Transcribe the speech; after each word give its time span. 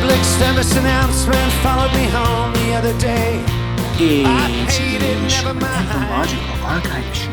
public 0.00 0.24
service 0.24 0.76
announcement 0.76 1.52
followed 1.62 1.92
me 1.92 2.04
home 2.08 2.52
the 2.52 2.74
other 2.74 2.98
day. 2.98 3.42
It's 3.98 4.78
the 4.78 4.96
Anthropological 4.96 6.66
Archive 6.66 7.16
Show 7.16 7.32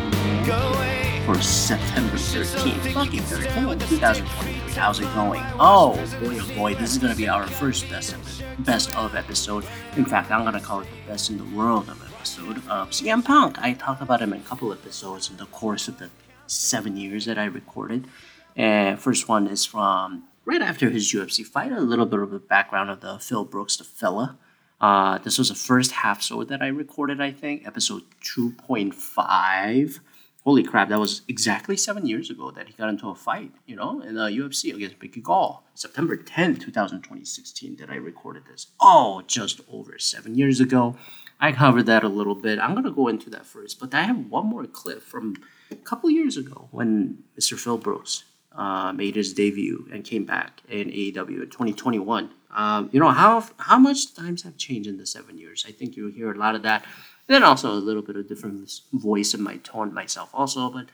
for 1.26 1.42
September 1.42 2.16
13th, 2.16 2.96
lucky 2.96 3.20
13th, 3.20 3.90
2023. 3.90 4.54
How's 4.76 5.00
it 5.02 5.14
going? 5.14 5.44
Oh 5.60 5.96
boy, 6.22 6.40
oh 6.40 6.56
boy, 6.56 6.76
this 6.76 6.94
is 6.94 7.00
gonna 7.00 7.16
be 7.16 7.28
our 7.28 7.46
first 7.48 7.90
best 7.90 8.14
of, 8.14 8.44
best 8.60 8.96
of 8.96 9.14
episode. 9.16 9.66
In 9.98 10.06
fact, 10.06 10.32
I'm 10.32 10.46
gonna 10.46 10.62
call 10.62 10.80
it 10.82 10.88
the 10.90 11.12
best 11.12 11.30
in 11.30 11.38
the 11.38 11.56
world 11.56 11.90
of 11.90 12.02
episode 12.14 12.58
of 12.70 12.92
CM 12.92 13.26
Punk. 13.26 13.60
I 13.60 13.74
talked 13.74 14.02
about 14.02 14.22
him 14.22 14.32
in 14.32 14.40
a 14.40 14.44
couple 14.44 14.72
episodes 14.72 15.30
in 15.30 15.36
the 15.36 15.48
course 15.48 15.90
of 15.90 16.00
the 16.00 16.10
seven 16.48 16.96
years 16.96 17.26
that 17.26 17.38
I 17.38 17.46
recorded. 17.46 18.08
And 18.56 19.00
first 19.00 19.28
one 19.28 19.48
is 19.48 19.66
from 19.66 20.24
right 20.46 20.62
after 20.62 20.90
his 20.90 21.12
UFC 21.14 21.46
fight, 21.46 21.72
a 21.72 21.82
little 21.82 22.06
bit 22.06 22.20
of 22.20 22.32
the 22.32 22.40
background 22.40 22.90
of 22.90 23.02
the 23.02 23.20
Phil 23.20 23.46
Brooks, 23.46 23.78
the 23.78 23.84
fella. 23.84 24.38
Uh, 24.82 25.18
this 25.20 25.38
was 25.38 25.50
the 25.50 25.56
first 25.56 25.92
half-sode 25.92 26.50
that 26.50 26.62
I 26.62 26.68
recorded, 26.68 27.22
I 27.22 27.32
think, 27.32 27.66
episode 27.66 28.04
2.5. 28.36 30.00
Holy 30.44 30.64
crap, 30.64 30.90
that 30.90 31.00
was 31.00 31.22
exactly 31.30 31.78
seven 31.78 32.06
years 32.06 32.30
ago 32.30 32.52
that 32.52 32.68
he 32.68 32.74
got 32.74 32.90
into 32.90 33.08
a 33.08 33.16
fight, 33.16 33.54
you 33.66 33.78
know, 33.78 34.02
in 34.02 34.16
the 34.16 34.24
UFC 34.24 34.76
against 34.76 35.02
Mickey 35.02 35.22
Gall. 35.22 35.64
September 35.74 36.18
10, 36.18 36.58
2016, 36.58 37.78
that 37.78 37.90
I 37.90 37.96
recorded 37.96 38.44
this. 38.46 38.68
Oh, 38.82 39.24
just 39.26 39.62
over 39.72 39.98
seven 39.98 40.36
years 40.36 40.60
ago. 40.60 40.98
I 41.40 41.54
covered 41.54 41.86
that 41.86 42.04
a 42.04 42.10
little 42.10 42.36
bit. 42.36 42.60
I'm 42.60 42.74
going 42.74 42.84
to 42.84 42.92
go 42.92 43.08
into 43.08 43.30
that 43.30 43.46
first, 43.46 43.80
but 43.80 43.94
I 43.94 44.02
have 44.02 44.18
one 44.18 44.48
more 44.48 44.66
clip 44.66 45.02
from 45.02 45.38
a 45.72 45.76
couple 45.76 46.10
years 46.10 46.36
ago 46.36 46.68
when 46.72 47.24
Mr. 47.40 47.58
Phil 47.58 47.78
Brooks 47.78 48.26
uh, 48.56 48.94
made 48.94 49.16
his 49.16 49.34
debut 49.34 49.88
and 49.92 50.04
came 50.04 50.26
back 50.26 50.62
in 50.70 50.90
AEW 50.90 51.44
in 51.44 51.50
2021. 51.50 52.32
Um, 52.52 52.90
you 52.92 53.00
know 53.00 53.10
how 53.10 53.44
how 53.58 53.80
much 53.80 54.14
times 54.14 54.44
have 54.44 54.58
changed 54.58 54.88
in 54.88 54.98
the 54.98 55.08
seven 55.08 55.38
years. 55.38 55.66
I 55.68 55.72
think 55.72 55.96
you'll 55.96 56.12
hear 56.12 56.32
a 56.32 56.38
lot 56.38 56.54
of 56.54 56.62
that, 56.62 56.84
and 57.28 57.36
then 57.36 57.44
also 57.44 57.72
a 57.72 57.74
little 57.74 58.04
bit 58.04 58.16
of 58.16 58.28
different 58.28 58.70
voice 58.92 59.34
in 59.34 59.42
my 59.42 59.58
tone 59.58 59.94
myself 59.94 60.30
also. 60.34 60.70
But 60.70 60.88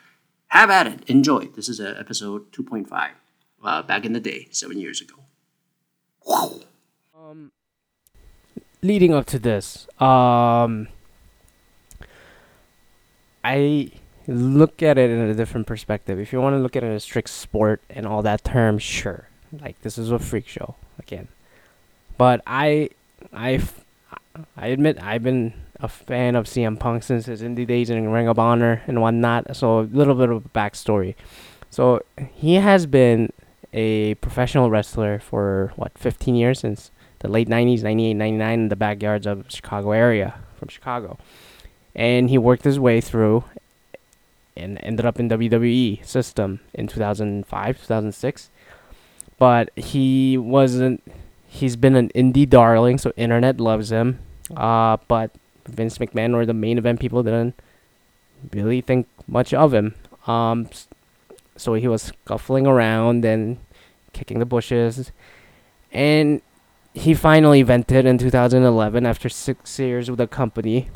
have 0.47 0.69
at 0.69 0.87
it, 0.87 1.09
enjoy. 1.09 1.45
This 1.47 1.67
is 1.67 1.79
a 1.79 1.99
episode 1.99 2.51
2.5, 2.53 3.09
uh, 3.63 3.81
back 3.83 4.05
in 4.05 4.13
the 4.13 4.19
day, 4.19 4.47
seven 4.51 4.79
years 4.79 5.01
ago. 5.01 5.15
Um, 7.15 7.51
leading 8.81 9.13
up 9.13 9.25
to 9.27 9.39
this, 9.39 9.87
um, 10.01 10.87
I 13.43 13.91
look 14.29 14.83
at 14.83 14.97
it 14.97 15.09
in 15.09 15.19
a 15.19 15.33
different 15.33 15.67
perspective. 15.67 16.19
If 16.19 16.31
you 16.31 16.39
want 16.39 16.55
to 16.55 16.59
look 16.59 16.75
at 16.75 16.83
it 16.83 16.87
as 16.87 17.03
strict 17.03 17.29
sport 17.29 17.81
and 17.89 18.05
all 18.05 18.21
that 18.21 18.43
term, 18.43 18.77
sure. 18.77 19.27
Like 19.59 19.81
this 19.81 19.97
is 19.97 20.11
a 20.11 20.19
freak 20.19 20.47
show 20.47 20.75
again. 20.99 21.27
But 22.17 22.41
I, 22.45 22.89
I, 23.33 23.61
I 24.55 24.67
admit 24.67 25.01
I've 25.01 25.23
been 25.23 25.53
a 25.79 25.87
fan 25.87 26.35
of 26.35 26.45
CM 26.45 26.79
Punk 26.79 27.03
since 27.03 27.25
his 27.25 27.41
indie 27.41 27.65
days 27.65 27.89
in 27.89 28.09
Ring 28.09 28.27
of 28.27 28.37
Honor 28.37 28.83
and 28.85 29.01
whatnot. 29.01 29.55
So 29.55 29.79
a 29.79 29.81
little 29.81 30.15
bit 30.15 30.29
of 30.29 30.53
backstory. 30.53 31.15
So 31.71 32.01
he 32.33 32.55
has 32.55 32.85
been 32.85 33.31
a 33.73 34.15
professional 34.15 34.69
wrestler 34.69 35.19
for 35.19 35.71
what 35.75 35.97
15 35.97 36.35
years 36.35 36.59
since 36.59 36.91
the 37.19 37.27
late 37.27 37.47
90s, 37.49 37.83
98, 37.83 38.13
99 38.13 38.59
in 38.59 38.69
the 38.69 38.75
backyards 38.75 39.27
of 39.27 39.45
Chicago 39.49 39.91
area 39.91 40.35
from 40.57 40.67
Chicago. 40.67 41.17
And 41.95 42.29
he 42.29 42.37
worked 42.37 42.63
his 42.63 42.79
way 42.79 43.01
through 43.01 43.43
and 44.55 44.79
ended 44.83 45.05
up 45.05 45.19
in 45.19 45.29
WWE 45.29 46.05
system 46.05 46.59
in 46.73 46.87
2005, 46.87 47.77
2006. 47.77 48.49
But 49.37 49.69
he 49.77 50.37
wasn't. 50.37 51.03
He's 51.47 51.75
been 51.75 51.95
an 51.95 52.09
indie 52.09 52.47
darling, 52.47 52.97
so 52.97 53.11
internet 53.15 53.59
loves 53.59 53.91
him. 53.91 54.19
Uh, 54.55 54.97
but 55.07 55.31
Vince 55.65 55.97
McMahon 55.97 56.35
or 56.35 56.45
the 56.45 56.53
main 56.53 56.77
event 56.77 56.99
people 56.99 57.23
didn't 57.23 57.55
really 58.53 58.81
think 58.81 59.07
much 59.27 59.53
of 59.53 59.73
him. 59.73 59.95
Um, 60.27 60.69
so 61.55 61.73
he 61.73 61.87
was 61.87 62.03
scuffling 62.03 62.67
around 62.67 63.25
and 63.25 63.57
kicking 64.13 64.39
the 64.39 64.45
bushes, 64.45 65.11
and 65.91 66.41
he 66.93 67.13
finally 67.13 67.61
vented 67.61 68.05
in 68.05 68.17
2011 68.17 69.05
after 69.05 69.29
six 69.29 69.77
years 69.79 70.09
with 70.09 70.17
the 70.17 70.27
company 70.27 70.89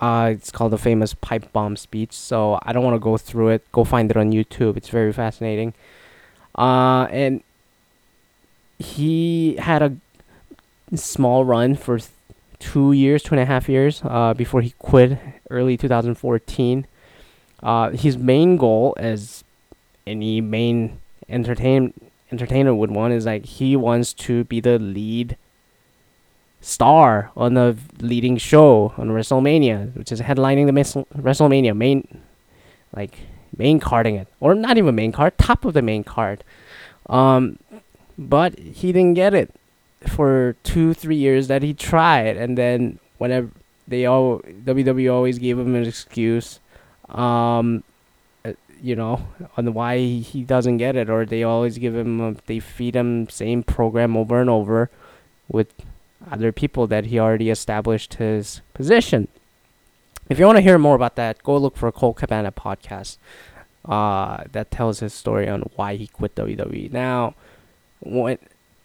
uh, 0.00 0.30
it's 0.32 0.50
called 0.50 0.72
the 0.72 0.78
famous 0.78 1.14
pipe 1.14 1.52
bomb 1.52 1.76
speech. 1.76 2.12
So 2.12 2.58
I 2.62 2.72
don't 2.72 2.84
want 2.84 2.94
to 2.94 3.00
go 3.00 3.16
through 3.16 3.48
it. 3.48 3.72
Go 3.72 3.84
find 3.84 4.10
it 4.10 4.16
on 4.16 4.32
YouTube. 4.32 4.76
It's 4.76 4.88
very 4.88 5.12
fascinating. 5.12 5.74
Uh, 6.56 7.06
and 7.10 7.42
he 8.78 9.56
had 9.56 9.82
a 9.82 10.96
small 10.96 11.44
run 11.44 11.74
for 11.74 11.98
th- 11.98 12.10
two 12.58 12.92
years, 12.92 13.22
two 13.22 13.34
and 13.34 13.40
a 13.40 13.46
half 13.46 13.68
years, 13.68 14.02
uh, 14.04 14.34
before 14.34 14.60
he 14.60 14.70
quit 14.78 15.18
early 15.50 15.76
2014. 15.76 16.86
Uh, 17.62 17.90
his 17.90 18.16
main 18.18 18.56
goal, 18.56 18.94
as 18.98 19.44
any 20.06 20.40
main 20.40 20.98
entertain 21.28 21.92
entertainer 22.30 22.74
would 22.74 22.90
want, 22.90 23.14
is 23.14 23.26
like 23.26 23.44
he 23.44 23.76
wants 23.76 24.12
to 24.12 24.44
be 24.44 24.60
the 24.60 24.78
lead 24.78 25.36
star 26.66 27.30
on 27.36 27.54
the 27.54 27.76
leading 28.00 28.36
show 28.36 28.92
on 28.98 29.08
WrestleMania, 29.10 29.94
which 29.94 30.10
is 30.10 30.20
headlining 30.20 30.66
the 30.66 31.22
WrestleMania 31.22 31.76
main, 31.76 32.22
like 32.92 33.20
main 33.56 33.78
carding 33.78 34.16
it, 34.16 34.26
or 34.40 34.52
not 34.52 34.76
even 34.76 34.92
main 34.96 35.12
card, 35.12 35.38
top 35.38 35.64
of 35.64 35.74
the 35.74 35.82
main 35.82 36.02
card. 36.02 36.42
Um, 37.08 37.60
but 38.18 38.58
he 38.58 38.90
didn't 38.90 39.14
get 39.14 39.32
it 39.32 39.54
for 40.08 40.56
two, 40.64 40.92
three 40.92 41.14
years 41.14 41.46
that 41.46 41.62
he 41.62 41.72
tried, 41.72 42.36
and 42.36 42.58
then 42.58 42.98
whenever 43.18 43.48
they 43.86 44.04
all 44.04 44.40
WWE 44.40 45.12
always 45.12 45.38
gave 45.38 45.56
him 45.60 45.76
an 45.76 45.84
excuse, 45.84 46.58
um, 47.10 47.84
uh, 48.44 48.54
you 48.82 48.96
know, 48.96 49.24
on 49.56 49.72
why 49.72 49.98
he 49.98 50.42
doesn't 50.42 50.78
get 50.78 50.96
it, 50.96 51.08
or 51.08 51.24
they 51.24 51.44
always 51.44 51.78
give 51.78 51.94
him, 51.94 52.20
a, 52.20 52.34
they 52.46 52.58
feed 52.58 52.96
him 52.96 53.28
same 53.28 53.62
program 53.62 54.16
over 54.16 54.40
and 54.40 54.50
over, 54.50 54.90
with 55.48 55.72
other 56.30 56.52
people 56.52 56.86
that 56.86 57.06
he 57.06 57.18
already 57.18 57.50
established 57.50 58.14
his 58.14 58.60
position. 58.74 59.28
If 60.28 60.38
you 60.38 60.46
want 60.46 60.56
to 60.56 60.62
hear 60.62 60.78
more 60.78 60.96
about 60.96 61.14
that, 61.16 61.42
go 61.42 61.56
look 61.56 61.76
for 61.76 61.86
a 61.88 61.92
Colt 61.92 62.16
Cabana 62.16 62.50
podcast 62.50 63.16
uh, 63.84 64.44
that 64.50 64.70
tells 64.70 65.00
his 65.00 65.14
story 65.14 65.48
on 65.48 65.62
why 65.76 65.96
he 65.96 66.08
quit 66.08 66.34
WWE. 66.34 66.92
Now, 66.92 67.34
what 68.00 68.40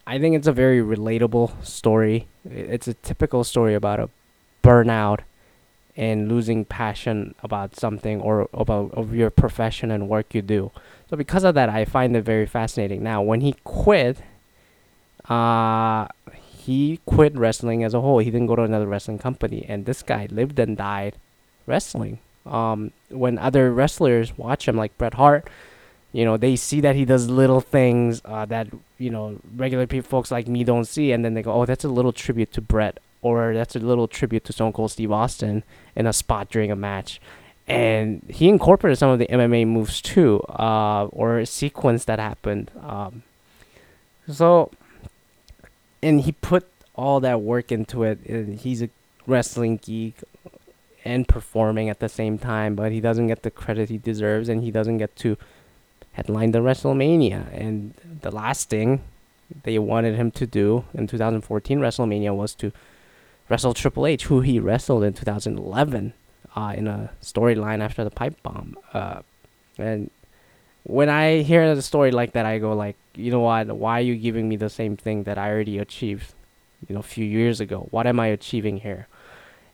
I 0.06 0.20
think 0.20 0.36
it's 0.36 0.48
a 0.48 0.52
very 0.52 0.82
relatable 0.82 1.64
story. 1.66 2.28
It's 2.46 2.88
a 2.88 2.94
typical 2.96 3.44
story 3.44 3.74
about 3.74 4.00
a 4.00 4.10
burnout 4.64 5.22
and 5.98 6.30
losing 6.30 6.66
passion 6.66 7.36
about 7.44 7.76
something 7.76 8.22
or 8.22 8.48
about 8.54 8.94
of 8.94 9.14
your 9.14 9.30
profession 9.30 9.92
and 9.92 10.08
work 10.08 10.34
you 10.34 10.42
do. 10.42 10.72
So 11.10 11.18
because 11.18 11.44
of 11.44 11.56
that, 11.56 11.70
I 11.70 11.86
find 11.86 12.16
it 12.16 12.24
very 12.24 12.46
fascinating. 12.46 13.04
Now, 13.04 13.22
when 13.22 13.42
he 13.42 13.56
quit, 13.64 14.20
uh, 15.30 16.08
he 16.66 17.00
quit 17.06 17.36
wrestling 17.36 17.84
as 17.84 17.94
a 17.94 18.02
whole. 18.02 18.20
He 18.20 18.30
didn't 18.30 18.48
go 18.48 18.56
to 18.56 18.64
another 18.64 18.86
wrestling 18.86 19.18
company, 19.18 19.66
and 19.68 19.86
this 19.86 20.04
guy 20.04 20.28
lived 20.30 20.60
and 20.60 20.78
died 20.78 21.16
wrestling. 21.66 22.20
Um, 22.46 22.92
when 23.10 23.38
other 23.40 23.72
wrestlers 23.72 24.38
watch 24.38 24.68
him, 24.68 24.78
like 24.78 24.96
Bret 24.98 25.16
Hart, 25.16 25.50
you 26.12 26.24
know, 26.24 26.38
they 26.38 26.56
see 26.56 26.82
that 26.82 26.96
he 26.96 27.06
does 27.06 27.30
little 27.30 27.62
things 27.62 28.22
uh, 28.26 28.46
that 28.46 28.68
you 29.00 29.10
know 29.10 29.40
regular 29.56 29.88
people, 29.88 30.08
folks 30.08 30.30
like 30.30 30.48
me, 30.48 30.64
don't 30.64 30.86
see, 30.86 31.12
and 31.12 31.26
then 31.26 31.34
they 31.34 31.42
go, 31.42 31.54
"Oh, 31.54 31.66
that's 31.66 31.84
a 31.84 31.90
little 31.90 32.14
tribute 32.14 32.52
to 32.54 32.62
Bret," 32.62 33.00
or 33.22 33.54
"That's 33.54 33.76
a 33.76 33.80
little 33.80 34.08
tribute 34.08 34.44
to 34.46 34.54
Stone 34.54 34.74
Cold 34.74 34.92
Steve 34.92 35.12
Austin 35.12 35.64
in 35.96 36.06
a 36.06 36.14
spot 36.14 36.50
during 36.50 36.72
a 36.72 36.76
match." 36.76 37.20
And 37.68 38.22
he 38.28 38.50
incorporated 38.50 39.00
some 39.00 39.10
of 39.10 39.20
the 39.20 39.28
MMA 39.28 39.66
moves 39.66 40.02
too, 40.02 40.42
uh, 40.50 41.06
or 41.12 41.40
a 41.40 41.46
sequence 41.46 42.06
that 42.06 42.20
happened. 42.20 42.70
Um, 42.82 43.24
so 44.30 44.72
and 46.02 46.22
he 46.22 46.32
put 46.32 46.68
all 46.96 47.20
that 47.20 47.42
work 47.42 47.72
into 47.72 48.04
it. 48.04 48.26
And 48.26 48.60
he's 48.60 48.82
a 48.82 48.90
wrestling 49.28 49.78
geek 49.78 50.16
and 51.04 51.28
performing 51.28 51.90
at 51.90 52.00
the 52.00 52.10
same 52.10 52.38
time, 52.38 52.76
but 52.76 52.92
he 52.92 53.02
doesn't 53.02 53.28
get 53.28 53.44
the 53.44 53.52
credit 53.52 53.90
he 53.90 53.98
deserves, 53.98 54.50
and 54.50 54.64
he 54.64 54.72
doesn't 54.72 54.98
get 54.98 55.16
to 55.18 55.38
headline 56.14 56.52
the 56.52 56.60
WrestleMania. 56.60 57.48
And 57.54 57.94
the 58.22 58.32
last 58.32 58.70
thing 58.70 59.02
they 59.64 59.80
wanted 59.80 60.16
him 60.16 60.32
to 60.32 60.46
do 60.46 60.86
in 60.94 61.08
2014 61.08 61.80
WrestleMania 61.80 62.36
was 62.36 62.54
to 62.56 62.72
wrestle 63.50 63.74
Triple 63.74 64.06
H, 64.06 64.26
who 64.26 64.42
he 64.42 64.60
wrestled 64.60 65.04
in 65.04 65.14
2011 65.14 66.14
uh, 66.56 66.74
in 66.76 66.88
a 66.88 67.12
storyline 67.22 67.82
after 67.82 68.04
the 68.04 68.12
pipe 68.12 68.42
bomb. 68.44 68.78
Uh, 68.94 69.22
and 69.78 70.10
when 70.84 71.10
I 71.10 71.42
hear 71.42 71.64
a 71.64 71.82
story 71.82 72.12
like 72.12 72.34
that, 72.34 72.46
I 72.46 72.58
go 72.60 72.74
like, 72.74 72.96
you 73.16 73.32
know 73.32 73.42
what? 73.42 73.68
Why 73.68 74.00
are 74.00 74.04
you 74.04 74.16
giving 74.16 74.50
me 74.50 74.56
the 74.56 74.70
same 74.70 74.98
thing 74.98 75.24
that 75.24 75.38
I 75.38 75.50
already 75.50 75.78
achieved, 75.78 76.34
you 76.88 76.96
know, 76.96 77.00
a 77.00 77.04
few 77.04 77.26
years 77.26 77.60
ago? 77.60 77.88
What 77.92 78.08
am 78.08 78.20
I 78.20 78.28
achieving 78.28 78.78
here? 78.78 79.08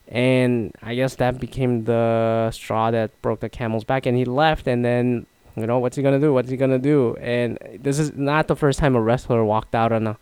And 0.10 0.74
I 0.82 0.96
guess 0.96 1.16
that 1.16 1.40
became 1.40 1.84
the 1.84 2.52
straw 2.52 2.92
that 2.92 3.22
broke 3.22 3.42
the 3.42 3.50
camel's 3.50 3.84
back, 3.84 4.06
and 4.06 4.18
he 4.18 4.26
left. 4.26 4.68
And 4.68 4.84
then, 4.84 5.26
you 5.56 5.68
know, 5.68 5.80
what's 5.80 5.98
he 5.98 6.04
gonna 6.04 6.20
do? 6.20 6.34
What's 6.34 6.50
he 6.50 6.58
gonna 6.58 6.80
do? 6.80 7.16
And 7.20 7.58
this 7.80 8.00
is 8.00 8.14
not 8.14 8.48
the 8.48 8.56
first 8.56 8.80
time 8.80 8.96
a 8.96 9.02
wrestler 9.02 9.44
walked 9.44 9.76
out 9.76 9.92
on 9.92 10.08
a 10.08 10.18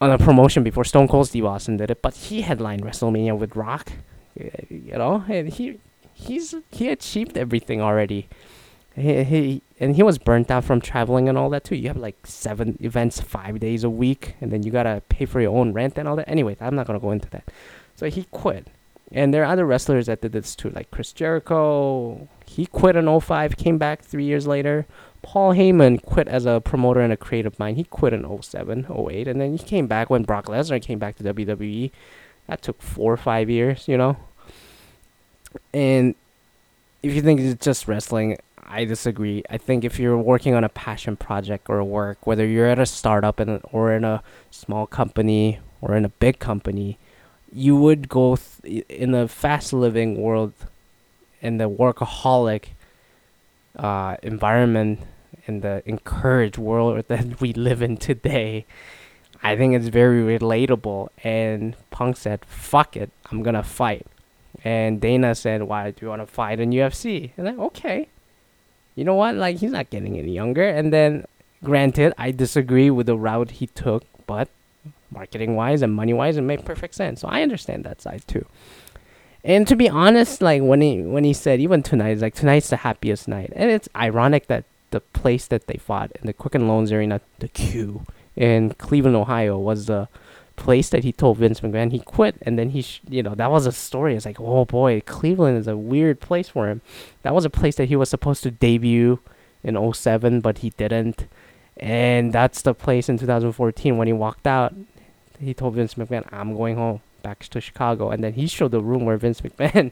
on 0.00 0.10
a 0.10 0.18
promotion 0.18 0.62
before 0.62 0.84
Stone 0.84 1.08
Cold 1.08 1.28
Steve 1.28 1.44
Austin 1.44 1.76
did 1.76 1.90
it, 1.90 2.02
but 2.02 2.14
he 2.14 2.42
headlined 2.42 2.82
WrestleMania 2.82 3.36
with 3.36 3.56
Rock. 3.56 3.92
You 4.68 4.98
know, 4.98 5.24
and 5.28 5.48
he 5.48 5.78
he's 6.12 6.54
he 6.70 6.88
achieved 6.88 7.38
everything 7.38 7.80
already. 7.80 8.28
He, 8.96 9.24
he 9.24 9.62
and 9.80 9.96
he 9.96 10.02
was 10.02 10.18
burnt 10.18 10.50
out 10.50 10.64
from 10.64 10.80
traveling 10.80 11.28
and 11.28 11.36
all 11.36 11.50
that 11.50 11.64
too. 11.64 11.74
You 11.74 11.88
have 11.88 11.96
like 11.96 12.26
seven 12.26 12.78
events, 12.80 13.20
five 13.20 13.58
days 13.60 13.82
a 13.82 13.90
week, 13.90 14.36
and 14.40 14.52
then 14.52 14.62
you 14.62 14.70
gotta 14.70 15.02
pay 15.08 15.24
for 15.24 15.40
your 15.40 15.56
own 15.56 15.72
rent 15.72 15.98
and 15.98 16.06
all 16.06 16.16
that. 16.16 16.28
Anyway, 16.28 16.56
I'm 16.60 16.76
not 16.76 16.86
gonna 16.86 17.00
go 17.00 17.10
into 17.10 17.28
that. 17.30 17.44
So 17.96 18.08
he 18.08 18.24
quit. 18.30 18.68
And 19.12 19.32
there 19.32 19.42
are 19.42 19.52
other 19.52 19.66
wrestlers 19.66 20.06
that 20.06 20.20
did 20.20 20.32
this 20.32 20.56
too, 20.56 20.70
like 20.70 20.90
Chris 20.90 21.12
Jericho. 21.12 22.28
He 22.46 22.66
quit 22.66 22.96
in 22.96 23.20
05, 23.20 23.56
came 23.56 23.78
back 23.78 24.02
three 24.02 24.24
years 24.24 24.46
later. 24.46 24.86
Paul 25.22 25.54
Heyman 25.54 26.02
quit 26.02 26.28
as 26.28 26.46
a 26.46 26.60
promoter 26.60 27.00
and 27.00 27.12
a 27.12 27.16
creative 27.16 27.58
mind. 27.58 27.76
He 27.76 27.84
quit 27.84 28.12
in 28.12 28.42
07, 28.42 28.86
08, 28.90 29.28
and 29.28 29.40
then 29.40 29.56
he 29.56 29.64
came 29.64 29.86
back 29.86 30.10
when 30.10 30.22
Brock 30.22 30.46
Lesnar 30.46 30.82
came 30.82 30.98
back 30.98 31.16
to 31.16 31.24
WWE. 31.24 31.90
That 32.46 32.60
took 32.60 32.82
four 32.82 33.12
or 33.12 33.16
five 33.16 33.48
years, 33.48 33.88
you 33.88 33.96
know. 33.96 34.16
And 35.72 36.14
if 37.02 37.14
you 37.14 37.22
think 37.22 37.40
it's 37.40 37.64
just 37.64 37.88
wrestling, 37.88 38.38
I 38.66 38.84
disagree. 38.84 39.42
I 39.50 39.58
think 39.58 39.84
if 39.84 39.98
you're 39.98 40.18
working 40.18 40.54
on 40.54 40.64
a 40.64 40.68
passion 40.68 41.16
project 41.16 41.68
or 41.68 41.82
work, 41.84 42.26
whether 42.26 42.46
you're 42.46 42.66
at 42.68 42.78
a 42.78 42.86
startup 42.86 43.38
and 43.40 43.60
or 43.72 43.92
in 43.92 44.04
a 44.04 44.22
small 44.50 44.86
company 44.86 45.60
or 45.80 45.96
in 45.96 46.04
a 46.04 46.08
big 46.08 46.38
company, 46.38 46.98
you 47.52 47.76
would 47.76 48.08
go 48.08 48.36
th- 48.36 48.84
in 48.88 49.14
a 49.14 49.28
fast 49.28 49.72
living 49.72 50.20
world, 50.20 50.52
in 51.40 51.58
the 51.58 51.68
workaholic 51.68 52.68
uh, 53.76 54.16
environment, 54.22 55.00
in 55.46 55.60
the 55.60 55.82
encouraged 55.86 56.58
world 56.58 57.04
that 57.08 57.40
we 57.40 57.52
live 57.52 57.82
in 57.82 57.96
today. 57.96 58.64
I 59.42 59.56
think 59.56 59.74
it's 59.74 59.88
very 59.88 60.22
relatable. 60.38 61.08
And 61.22 61.76
Punk 61.90 62.16
said, 62.16 62.44
"Fuck 62.46 62.96
it, 62.96 63.10
I'm 63.30 63.42
gonna 63.42 63.62
fight." 63.62 64.06
And 64.64 65.00
Dana 65.00 65.34
said, 65.34 65.64
"Why 65.64 65.90
do 65.90 65.98
you 66.00 66.08
want 66.08 66.22
to 66.22 66.26
fight 66.26 66.60
in 66.60 66.70
UFC?" 66.70 67.32
And 67.36 67.46
then, 67.46 67.60
okay, 67.60 68.08
you 68.94 69.04
know 69.04 69.14
what? 69.14 69.34
Like 69.34 69.58
he's 69.58 69.72
not 69.72 69.90
getting 69.90 70.18
any 70.18 70.32
younger. 70.32 70.68
And 70.68 70.92
then, 70.92 71.26
granted, 71.62 72.12
I 72.18 72.30
disagree 72.30 72.90
with 72.90 73.06
the 73.06 73.16
route 73.16 73.52
he 73.52 73.66
took, 73.68 74.04
but 74.26 74.48
marketing 75.10 75.56
wise 75.56 75.82
and 75.82 75.94
money 75.94 76.12
wise, 76.12 76.36
it 76.36 76.42
made 76.42 76.64
perfect 76.64 76.94
sense. 76.94 77.20
So 77.20 77.28
I 77.28 77.42
understand 77.42 77.84
that 77.84 78.02
side 78.02 78.22
too. 78.26 78.46
And 79.44 79.68
to 79.68 79.76
be 79.76 79.88
honest, 79.88 80.40
like 80.40 80.62
when 80.62 80.80
he 80.80 81.02
when 81.02 81.24
he 81.24 81.34
said 81.34 81.60
even 81.60 81.82
tonight, 81.82 82.10
it's 82.10 82.22
like 82.22 82.34
tonight's 82.34 82.70
the 82.70 82.78
happiest 82.78 83.28
night, 83.28 83.52
and 83.54 83.70
it's 83.70 83.88
ironic 83.94 84.46
that 84.46 84.64
the 84.90 85.00
place 85.00 85.46
that 85.48 85.66
they 85.66 85.76
fought 85.76 86.12
in 86.12 86.26
the 86.26 86.32
Quicken 86.32 86.66
Loans 86.66 86.90
Arena, 86.92 87.20
the 87.40 87.48
Q 87.48 88.06
in 88.36 88.70
Cleveland, 88.74 89.16
Ohio, 89.16 89.58
was 89.58 89.86
the 89.86 90.08
place 90.56 90.88
that 90.90 91.04
he 91.04 91.12
told 91.12 91.38
Vince 91.38 91.60
McMahon 91.60 91.92
he 91.92 91.98
quit, 91.98 92.36
and 92.42 92.58
then 92.58 92.70
he, 92.70 92.82
sh- 92.82 93.00
you 93.08 93.22
know, 93.22 93.34
that 93.34 93.50
was 93.50 93.66
a 93.66 93.72
story. 93.72 94.14
It's 94.14 94.26
like, 94.26 94.40
oh 94.40 94.64
boy, 94.64 95.00
Cleveland 95.04 95.58
is 95.58 95.68
a 95.68 95.76
weird 95.76 96.20
place 96.20 96.48
for 96.48 96.68
him. 96.68 96.80
That 97.22 97.34
was 97.34 97.44
a 97.44 97.50
place 97.50 97.76
that 97.76 97.88
he 97.88 97.96
was 97.96 98.08
supposed 98.08 98.42
to 98.44 98.50
debut 98.50 99.20
in 99.62 99.92
07, 99.92 100.40
but 100.40 100.58
he 100.58 100.70
didn't. 100.70 101.26
And 101.76 102.32
that's 102.32 102.62
the 102.62 102.74
place 102.74 103.08
in 103.08 103.18
2014 103.18 103.96
when 103.96 104.06
he 104.06 104.12
walked 104.12 104.46
out. 104.46 104.74
He 105.40 105.54
told 105.54 105.74
Vince 105.74 105.94
McMahon, 105.94 106.26
"I'm 106.32 106.56
going 106.56 106.76
home." 106.76 107.00
back 107.24 107.40
to 107.48 107.58
Chicago, 107.60 108.10
and 108.10 108.22
then 108.22 108.34
he 108.34 108.46
showed 108.46 108.70
the 108.70 108.80
room 108.80 109.04
where 109.04 109.16
Vince 109.16 109.40
McMahon, 109.44 109.90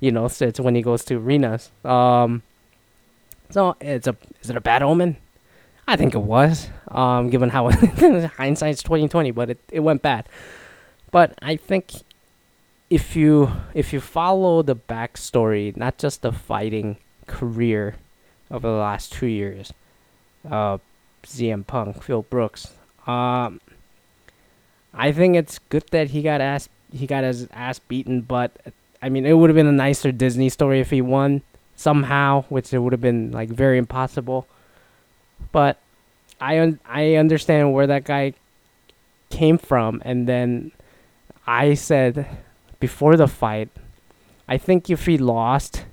you 0.00 0.12
know, 0.12 0.28
sits 0.28 0.60
when 0.60 0.74
he 0.74 0.82
goes 0.82 1.04
to 1.04 1.14
arenas. 1.14 1.70
Um, 1.84 2.42
so 3.48 3.76
it's 3.80 4.06
a 4.06 4.16
is 4.42 4.50
it 4.50 4.56
a 4.56 4.60
bad 4.60 4.82
omen? 4.82 5.16
I 5.86 5.96
think 5.96 6.14
it 6.14 6.20
was, 6.20 6.68
um, 6.88 7.28
given 7.30 7.50
how 7.50 7.70
hindsight's 8.36 8.82
twenty 8.82 9.08
twenty, 9.08 9.30
but 9.30 9.50
it, 9.50 9.58
it 9.70 9.80
went 9.80 10.02
bad. 10.02 10.28
But 11.10 11.34
I 11.42 11.56
think 11.56 11.92
if 12.88 13.16
you 13.16 13.50
if 13.74 13.92
you 13.92 14.00
follow 14.00 14.62
the 14.62 14.76
backstory, 14.76 15.76
not 15.76 15.98
just 15.98 16.22
the 16.22 16.32
fighting 16.32 16.98
career 17.26 17.96
over 18.50 18.68
the 18.68 18.74
last 18.74 19.12
two 19.12 19.26
years, 19.26 19.72
uh, 20.50 20.78
CM 21.24 21.66
Punk, 21.66 22.02
Phil 22.02 22.22
Brooks, 22.22 22.72
um, 23.06 23.60
I 24.94 25.10
think 25.12 25.36
it's 25.36 25.58
good 25.58 25.84
that 25.90 26.10
he 26.10 26.22
got 26.22 26.40
ass 26.40 26.68
he 26.92 27.06
got 27.06 27.24
his 27.24 27.48
ass 27.52 27.78
beaten, 27.78 28.20
but 28.20 28.52
I 29.00 29.08
mean 29.08 29.26
it 29.26 29.32
would 29.34 29.50
have 29.50 29.56
been 29.56 29.66
a 29.66 29.72
nicer 29.72 30.12
Disney 30.12 30.48
story 30.48 30.80
if 30.80 30.90
he 30.90 31.00
won 31.00 31.42
somehow, 31.76 32.44
which 32.48 32.72
it 32.72 32.78
would 32.78 32.92
have 32.92 33.00
been 33.00 33.32
like 33.32 33.48
very 33.48 33.78
impossible. 33.78 34.46
But 35.50 35.78
I 36.40 36.58
un- 36.60 36.80
I 36.86 37.14
understand 37.14 37.72
where 37.72 37.86
that 37.86 38.04
guy 38.04 38.34
came 39.30 39.58
from, 39.58 40.02
and 40.04 40.28
then 40.28 40.72
I 41.46 41.74
said 41.74 42.26
before 42.80 43.16
the 43.16 43.28
fight, 43.28 43.68
I 44.48 44.58
think 44.58 44.90
if 44.90 45.06
he 45.06 45.18
lost, 45.18 45.84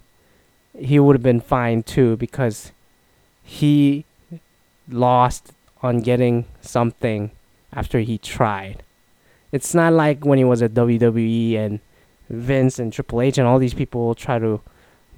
he 0.78 1.00
would 1.00 1.16
have 1.16 1.24
been 1.24 1.42
fine 1.42 1.84
too 1.84 2.18
because 2.18 2.72
he 3.44 4.06
lost 4.90 5.54
on 5.82 6.02
getting 6.02 6.46
something 6.62 7.32
after 7.72 8.00
he 8.00 8.18
tried. 8.18 8.84
It's 9.52 9.74
not 9.74 9.94
like 9.94 10.26
when 10.26 10.38
he 10.38 10.44
was 10.44 10.62
at 10.62 10.74
WWE 10.74 11.56
and 11.58 11.80
Vince 12.30 12.80
and 12.80 12.94
Triple 12.94 13.22
H 13.22 13.38
and 13.38 13.48
all 13.48 13.60
these 13.60 13.74
people 13.74 14.14
try 14.14 14.40
to 14.40 14.62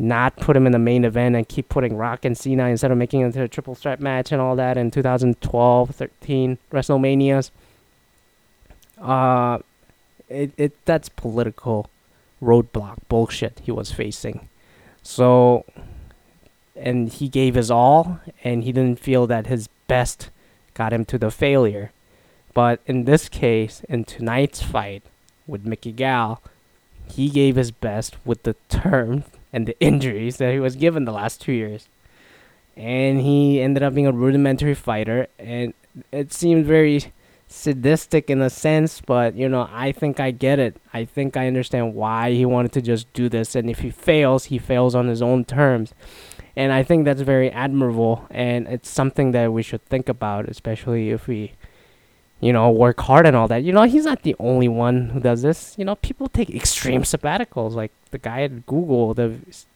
not 0.01 0.35
put 0.37 0.55
him 0.55 0.65
in 0.65 0.71
the 0.71 0.79
main 0.79 1.05
event 1.05 1.35
and 1.35 1.47
keep 1.47 1.69
putting 1.69 1.95
Rock 1.95 2.25
and 2.25 2.37
Cena 2.37 2.65
instead 2.67 2.91
of 2.91 2.97
making 2.97 3.21
it 3.21 3.27
into 3.27 3.43
a 3.43 3.47
triple 3.47 3.75
threat 3.75 3.99
match 3.99 4.31
and 4.31 4.41
all 4.41 4.55
that 4.55 4.77
in 4.77 4.91
2012, 4.91 5.89
13 5.95 6.57
WrestleManias. 6.71 7.51
Uh, 8.99 9.59
it, 10.29 10.51
it 10.57 10.85
that's 10.85 11.09
political 11.09 11.89
roadblock 12.41 12.97
bullshit 13.07 13.61
he 13.63 13.71
was 13.71 13.91
facing. 13.91 14.47
So, 15.03 15.65
and 16.75 17.09
he 17.09 17.27
gave 17.27 17.55
his 17.55 17.69
all, 17.71 18.19
and 18.43 18.63
he 18.63 18.71
didn't 18.71 18.99
feel 18.99 19.27
that 19.27 19.47
his 19.47 19.67
best 19.87 20.29
got 20.73 20.93
him 20.93 21.05
to 21.05 21.17
the 21.17 21.31
failure. 21.31 21.91
But 22.53 22.81
in 22.85 23.05
this 23.05 23.29
case, 23.29 23.81
in 23.87 24.03
tonight's 24.03 24.61
fight 24.61 25.03
with 25.47 25.65
Mickey 25.65 25.91
Gall, 25.91 26.41
he 27.07 27.29
gave 27.29 27.55
his 27.55 27.71
best 27.71 28.15
with 28.25 28.43
the 28.43 28.55
term 28.69 29.23
and 29.53 29.67
the 29.67 29.79
injuries 29.83 30.37
that 30.37 30.53
he 30.53 30.59
was 30.59 30.75
given 30.75 31.05
the 31.05 31.11
last 31.11 31.41
two 31.41 31.53
years. 31.53 31.87
And 32.77 33.19
he 33.21 33.61
ended 33.61 33.83
up 33.83 33.93
being 33.93 34.07
a 34.07 34.11
rudimentary 34.11 34.75
fighter, 34.75 35.27
and 35.37 35.73
it 36.11 36.31
seemed 36.31 36.65
very 36.65 37.11
sadistic 37.47 38.29
in 38.29 38.41
a 38.41 38.49
sense, 38.49 39.01
but 39.01 39.35
you 39.35 39.49
know, 39.49 39.69
I 39.71 39.91
think 39.91 40.19
I 40.19 40.31
get 40.31 40.57
it. 40.57 40.77
I 40.93 41.03
think 41.03 41.35
I 41.35 41.47
understand 41.47 41.95
why 41.95 42.31
he 42.31 42.45
wanted 42.45 42.71
to 42.73 42.81
just 42.81 43.11
do 43.13 43.27
this, 43.27 43.55
and 43.55 43.69
if 43.69 43.79
he 43.79 43.89
fails, 43.89 44.45
he 44.45 44.57
fails 44.57 44.95
on 44.95 45.07
his 45.07 45.21
own 45.21 45.43
terms. 45.43 45.93
And 46.55 46.71
I 46.71 46.83
think 46.83 47.05
that's 47.05 47.21
very 47.21 47.51
admirable, 47.51 48.25
and 48.29 48.67
it's 48.67 48.89
something 48.89 49.31
that 49.31 49.51
we 49.51 49.63
should 49.63 49.83
think 49.85 50.09
about, 50.09 50.47
especially 50.49 51.09
if 51.09 51.27
we 51.27 51.53
you 52.41 52.51
know, 52.51 52.71
work 52.71 52.99
hard 52.99 53.27
and 53.27 53.35
all 53.35 53.47
that. 53.47 53.63
You 53.63 53.71
know, 53.71 53.83
he's 53.83 54.05
not 54.05 54.23
the 54.23 54.35
only 54.39 54.67
one 54.67 55.09
who 55.09 55.19
does 55.19 55.43
this. 55.43 55.75
You 55.77 55.85
know, 55.85 55.95
people 55.95 56.27
take 56.27 56.49
extreme 56.49 57.03
sabbaticals, 57.03 57.73
like 57.73 57.91
the 58.09 58.17
guy 58.17 58.41
at 58.41 58.65
Google, 58.65 59.13
the 59.13 59.35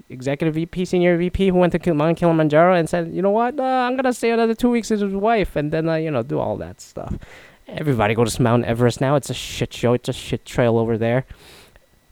executive 0.10 0.56
VP, 0.56 0.86
senior 0.86 1.16
VP, 1.16 1.50
who 1.50 1.56
went 1.56 1.80
to 1.80 1.94
Mount 1.94 2.18
Kilimanjaro 2.18 2.76
and 2.76 2.90
said, 2.90 3.14
you 3.14 3.22
know 3.22 3.30
what, 3.30 3.60
uh, 3.60 3.64
I'm 3.64 3.96
gonna 3.96 4.14
stay 4.14 4.32
another 4.32 4.56
two 4.56 4.72
weeks 4.72 4.90
with 4.90 5.02
his 5.02 5.14
wife, 5.14 5.56
and 5.56 5.72
then 5.72 5.88
uh, 5.88 5.96
you 5.96 6.10
know, 6.10 6.24
do 6.24 6.40
all 6.40 6.58
that 6.58 6.82
stuff. 6.82 7.14
Everybody 7.68 8.16
goes 8.16 8.36
to 8.36 8.42
Mount 8.42 8.66
Everest 8.66 9.00
now. 9.00 9.16
It's 9.16 9.30
a 9.30 9.34
shit 9.34 9.72
show. 9.72 9.94
It's 9.94 10.10
a 10.10 10.14
shit 10.14 10.46
trail 10.46 10.78
over 10.78 10.98
there. 10.98 11.26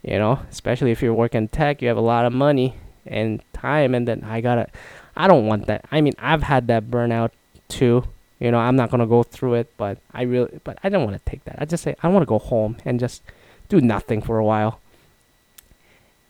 You 0.02 0.18
know, 0.18 0.40
especially 0.50 0.92
if 0.92 1.02
you're 1.02 1.14
working 1.14 1.48
tech, 1.48 1.82
you 1.82 1.88
have 1.88 1.96
a 1.96 2.02
lot 2.02 2.26
of 2.26 2.32
money 2.32 2.76
and 3.06 3.42
time, 3.52 3.94
and 3.94 4.06
then 4.06 4.22
I 4.22 4.40
gotta. 4.40 4.68
I 5.16 5.26
don't 5.28 5.46
want 5.46 5.66
that. 5.66 5.84
I 5.90 6.00
mean, 6.00 6.14
I've 6.18 6.42
had 6.42 6.66
that 6.68 6.90
burnout 6.90 7.30
too 7.68 8.04
you 8.44 8.50
know, 8.50 8.58
I'm 8.58 8.76
not 8.76 8.90
gonna 8.90 9.06
go 9.06 9.22
through 9.22 9.54
it, 9.54 9.72
but 9.78 9.96
I 10.12 10.22
really, 10.22 10.60
but 10.64 10.78
I 10.84 10.90
don't 10.90 11.02
want 11.02 11.16
to 11.16 11.30
take 11.30 11.44
that. 11.44 11.56
I 11.58 11.64
just 11.64 11.82
say 11.82 11.96
I 12.02 12.08
want 12.08 12.22
to 12.22 12.26
go 12.26 12.38
home 12.38 12.76
and 12.84 13.00
just 13.00 13.22
do 13.70 13.80
nothing 13.80 14.20
for 14.20 14.36
a 14.36 14.44
while. 14.44 14.80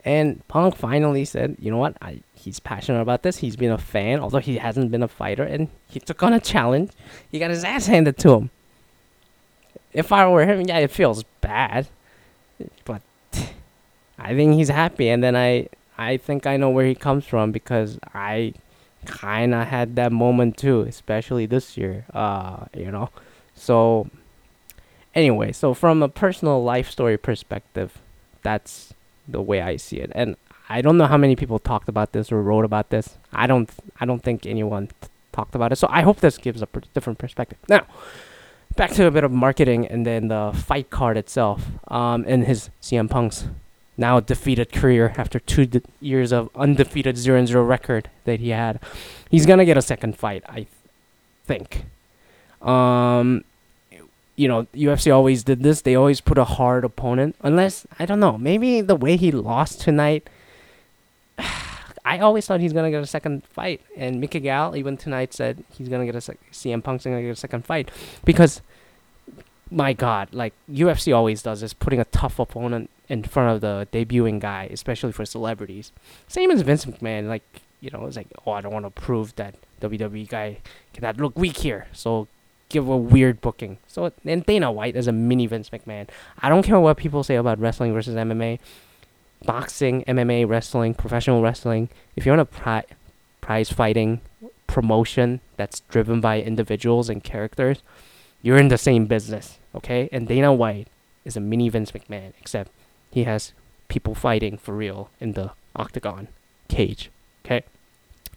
And 0.04 0.46
Punk 0.46 0.76
finally 0.76 1.24
said, 1.24 1.56
you 1.58 1.72
know 1.72 1.78
what? 1.78 1.96
I, 2.00 2.20
he's 2.34 2.60
passionate 2.60 3.00
about 3.00 3.22
this. 3.22 3.38
He's 3.38 3.56
been 3.56 3.72
a 3.72 3.78
fan, 3.78 4.20
although 4.20 4.38
he 4.38 4.58
hasn't 4.58 4.92
been 4.92 5.02
a 5.02 5.08
fighter, 5.08 5.42
and 5.42 5.70
he 5.88 5.98
took 5.98 6.22
on 6.22 6.32
a 6.32 6.38
challenge. 6.38 6.92
He 7.32 7.40
got 7.40 7.50
his 7.50 7.64
ass 7.64 7.86
handed 7.86 8.16
to 8.18 8.34
him. 8.34 8.50
If 9.92 10.12
I 10.12 10.28
were 10.28 10.46
him, 10.46 10.60
yeah, 10.60 10.78
it 10.78 10.92
feels 10.92 11.24
bad, 11.40 11.88
but 12.84 13.02
I 14.18 14.34
think 14.34 14.54
he's 14.54 14.68
happy. 14.68 15.08
And 15.08 15.20
then 15.24 15.34
I, 15.34 15.68
I 15.98 16.18
think 16.18 16.46
I 16.46 16.58
know 16.58 16.70
where 16.70 16.86
he 16.86 16.94
comes 16.94 17.24
from 17.24 17.50
because 17.50 17.98
I 18.14 18.54
kind 19.04 19.54
of 19.54 19.68
had 19.68 19.96
that 19.96 20.12
moment 20.12 20.56
too, 20.56 20.82
especially 20.82 21.46
this 21.46 21.76
year. 21.76 22.06
Uh, 22.12 22.64
you 22.74 22.90
know, 22.90 23.10
so 23.54 24.08
anyway, 25.14 25.52
so 25.52 25.74
from 25.74 26.02
a 26.02 26.08
personal 26.08 26.62
life 26.62 26.90
story 26.90 27.16
perspective, 27.16 27.98
that's 28.42 28.94
the 29.26 29.40
way 29.40 29.60
I 29.60 29.76
see 29.76 29.98
it, 29.98 30.10
and 30.14 30.36
I 30.68 30.80
don't 30.80 30.96
know 30.96 31.06
how 31.06 31.18
many 31.18 31.36
people 31.36 31.58
talked 31.58 31.88
about 31.88 32.12
this 32.12 32.32
or 32.32 32.42
wrote 32.42 32.64
about 32.64 32.90
this. 32.90 33.18
I 33.32 33.46
don't, 33.46 33.70
I 34.00 34.06
don't 34.06 34.22
think 34.22 34.46
anyone 34.46 34.88
t- 34.88 35.08
talked 35.32 35.54
about 35.54 35.72
it. 35.72 35.76
So 35.76 35.88
I 35.90 36.02
hope 36.02 36.20
this 36.20 36.38
gives 36.38 36.62
a 36.62 36.66
per- 36.66 36.80
different 36.94 37.18
perspective. 37.18 37.58
Now, 37.68 37.86
back 38.76 38.92
to 38.92 39.06
a 39.06 39.10
bit 39.10 39.24
of 39.24 39.30
marketing 39.30 39.86
and 39.86 40.06
then 40.06 40.28
the 40.28 40.52
fight 40.54 40.88
card 40.90 41.16
itself. 41.16 41.66
Um, 41.88 42.24
and 42.26 42.44
his 42.44 42.70
CM 42.80 43.10
Punk's 43.10 43.46
now 43.96 44.20
defeated 44.20 44.72
career 44.72 45.14
after 45.16 45.38
two 45.38 45.68
years 46.00 46.32
of 46.32 46.50
undefeated 46.56 47.16
0 47.16 47.44
0 47.46 47.62
record 47.62 48.10
that 48.24 48.40
he 48.40 48.50
had. 48.50 48.80
He's 49.30 49.46
gonna 49.46 49.64
get 49.64 49.76
a 49.76 49.82
second 49.82 50.16
fight, 50.16 50.42
I 50.48 50.54
th- 50.54 50.68
think. 51.46 51.84
Um, 52.62 53.44
you 54.36 54.48
know, 54.48 54.66
UFC 54.74 55.14
always 55.14 55.44
did 55.44 55.62
this. 55.62 55.82
They 55.82 55.94
always 55.94 56.20
put 56.20 56.38
a 56.38 56.44
hard 56.44 56.84
opponent, 56.84 57.36
unless 57.42 57.86
I 57.98 58.06
don't 58.06 58.20
know. 58.20 58.36
Maybe 58.38 58.80
the 58.80 58.96
way 58.96 59.16
he 59.16 59.30
lost 59.30 59.80
tonight. 59.80 60.28
I 62.06 62.18
always 62.18 62.46
thought 62.46 62.60
he's 62.60 62.72
gonna 62.72 62.90
get 62.90 63.02
a 63.02 63.06
second 63.06 63.44
fight, 63.46 63.80
and 63.96 64.20
Mickey 64.20 64.40
Gall 64.40 64.76
even 64.76 64.96
tonight 64.96 65.32
said 65.32 65.64
he's 65.70 65.88
gonna 65.88 66.04
get 66.04 66.14
a 66.14 66.20
sec- 66.20 66.38
CM 66.52 66.82
Punk's 66.82 67.04
gonna 67.04 67.22
get 67.22 67.30
a 67.30 67.36
second 67.36 67.64
fight 67.64 67.90
because, 68.24 68.60
my 69.74 69.92
God, 69.92 70.32
like 70.32 70.54
UFC 70.70 71.14
always 71.14 71.42
does 71.42 71.62
is 71.62 71.74
putting 71.74 72.00
a 72.00 72.04
tough 72.06 72.38
opponent 72.38 72.90
in 73.08 73.22
front 73.22 73.54
of 73.54 73.60
the 73.60 73.86
debuting 73.92 74.40
guy, 74.40 74.68
especially 74.72 75.12
for 75.12 75.24
celebrities. 75.24 75.92
Same 76.28 76.50
as 76.50 76.62
Vince 76.62 76.84
McMahon, 76.84 77.28
like 77.28 77.42
you 77.80 77.90
know, 77.90 78.06
it's 78.06 78.16
like 78.16 78.28
oh 78.46 78.52
I 78.52 78.60
don't 78.60 78.72
want 78.72 78.86
to 78.86 78.90
prove 78.90 79.36
that 79.36 79.54
WWE 79.80 80.28
guy 80.28 80.58
cannot 80.92 81.18
look 81.18 81.36
weak 81.36 81.58
here, 81.58 81.88
so 81.92 82.28
give 82.68 82.88
a 82.88 82.96
weird 82.96 83.40
booking. 83.40 83.78
So 83.86 84.12
and 84.24 84.46
Dana 84.46 84.72
White 84.72 84.96
is 84.96 85.06
a 85.06 85.12
mini 85.12 85.46
Vince 85.46 85.70
McMahon. 85.70 86.08
I 86.40 86.48
don't 86.48 86.62
care 86.62 86.80
what 86.80 86.96
people 86.96 87.22
say 87.22 87.36
about 87.36 87.58
wrestling 87.58 87.92
versus 87.92 88.14
MMA 88.14 88.58
boxing, 89.44 90.02
MMA, 90.04 90.48
wrestling, 90.48 90.94
professional 90.94 91.42
wrestling, 91.42 91.88
if 92.16 92.24
you're 92.24 92.34
in 92.34 92.40
a 92.40 92.44
pri- 92.44 92.84
prize 93.40 93.70
fighting 93.70 94.20
promotion 94.66 95.40
that's 95.56 95.80
driven 95.80 96.20
by 96.20 96.40
individuals 96.40 97.08
and 97.08 97.22
characters, 97.22 97.82
you're 98.44 98.58
in 98.58 98.68
the 98.68 98.76
same 98.76 99.06
business, 99.06 99.58
okay? 99.74 100.06
And 100.12 100.28
Dana 100.28 100.52
White 100.52 100.88
is 101.24 101.34
a 101.34 101.40
mini 101.40 101.70
Vince 101.70 101.92
McMahon, 101.92 102.34
except 102.38 102.70
he 103.10 103.24
has 103.24 103.52
people 103.88 104.14
fighting 104.14 104.58
for 104.58 104.74
real 104.74 105.08
in 105.18 105.32
the 105.32 105.52
octagon 105.74 106.28
cage, 106.68 107.10
okay? 107.42 107.64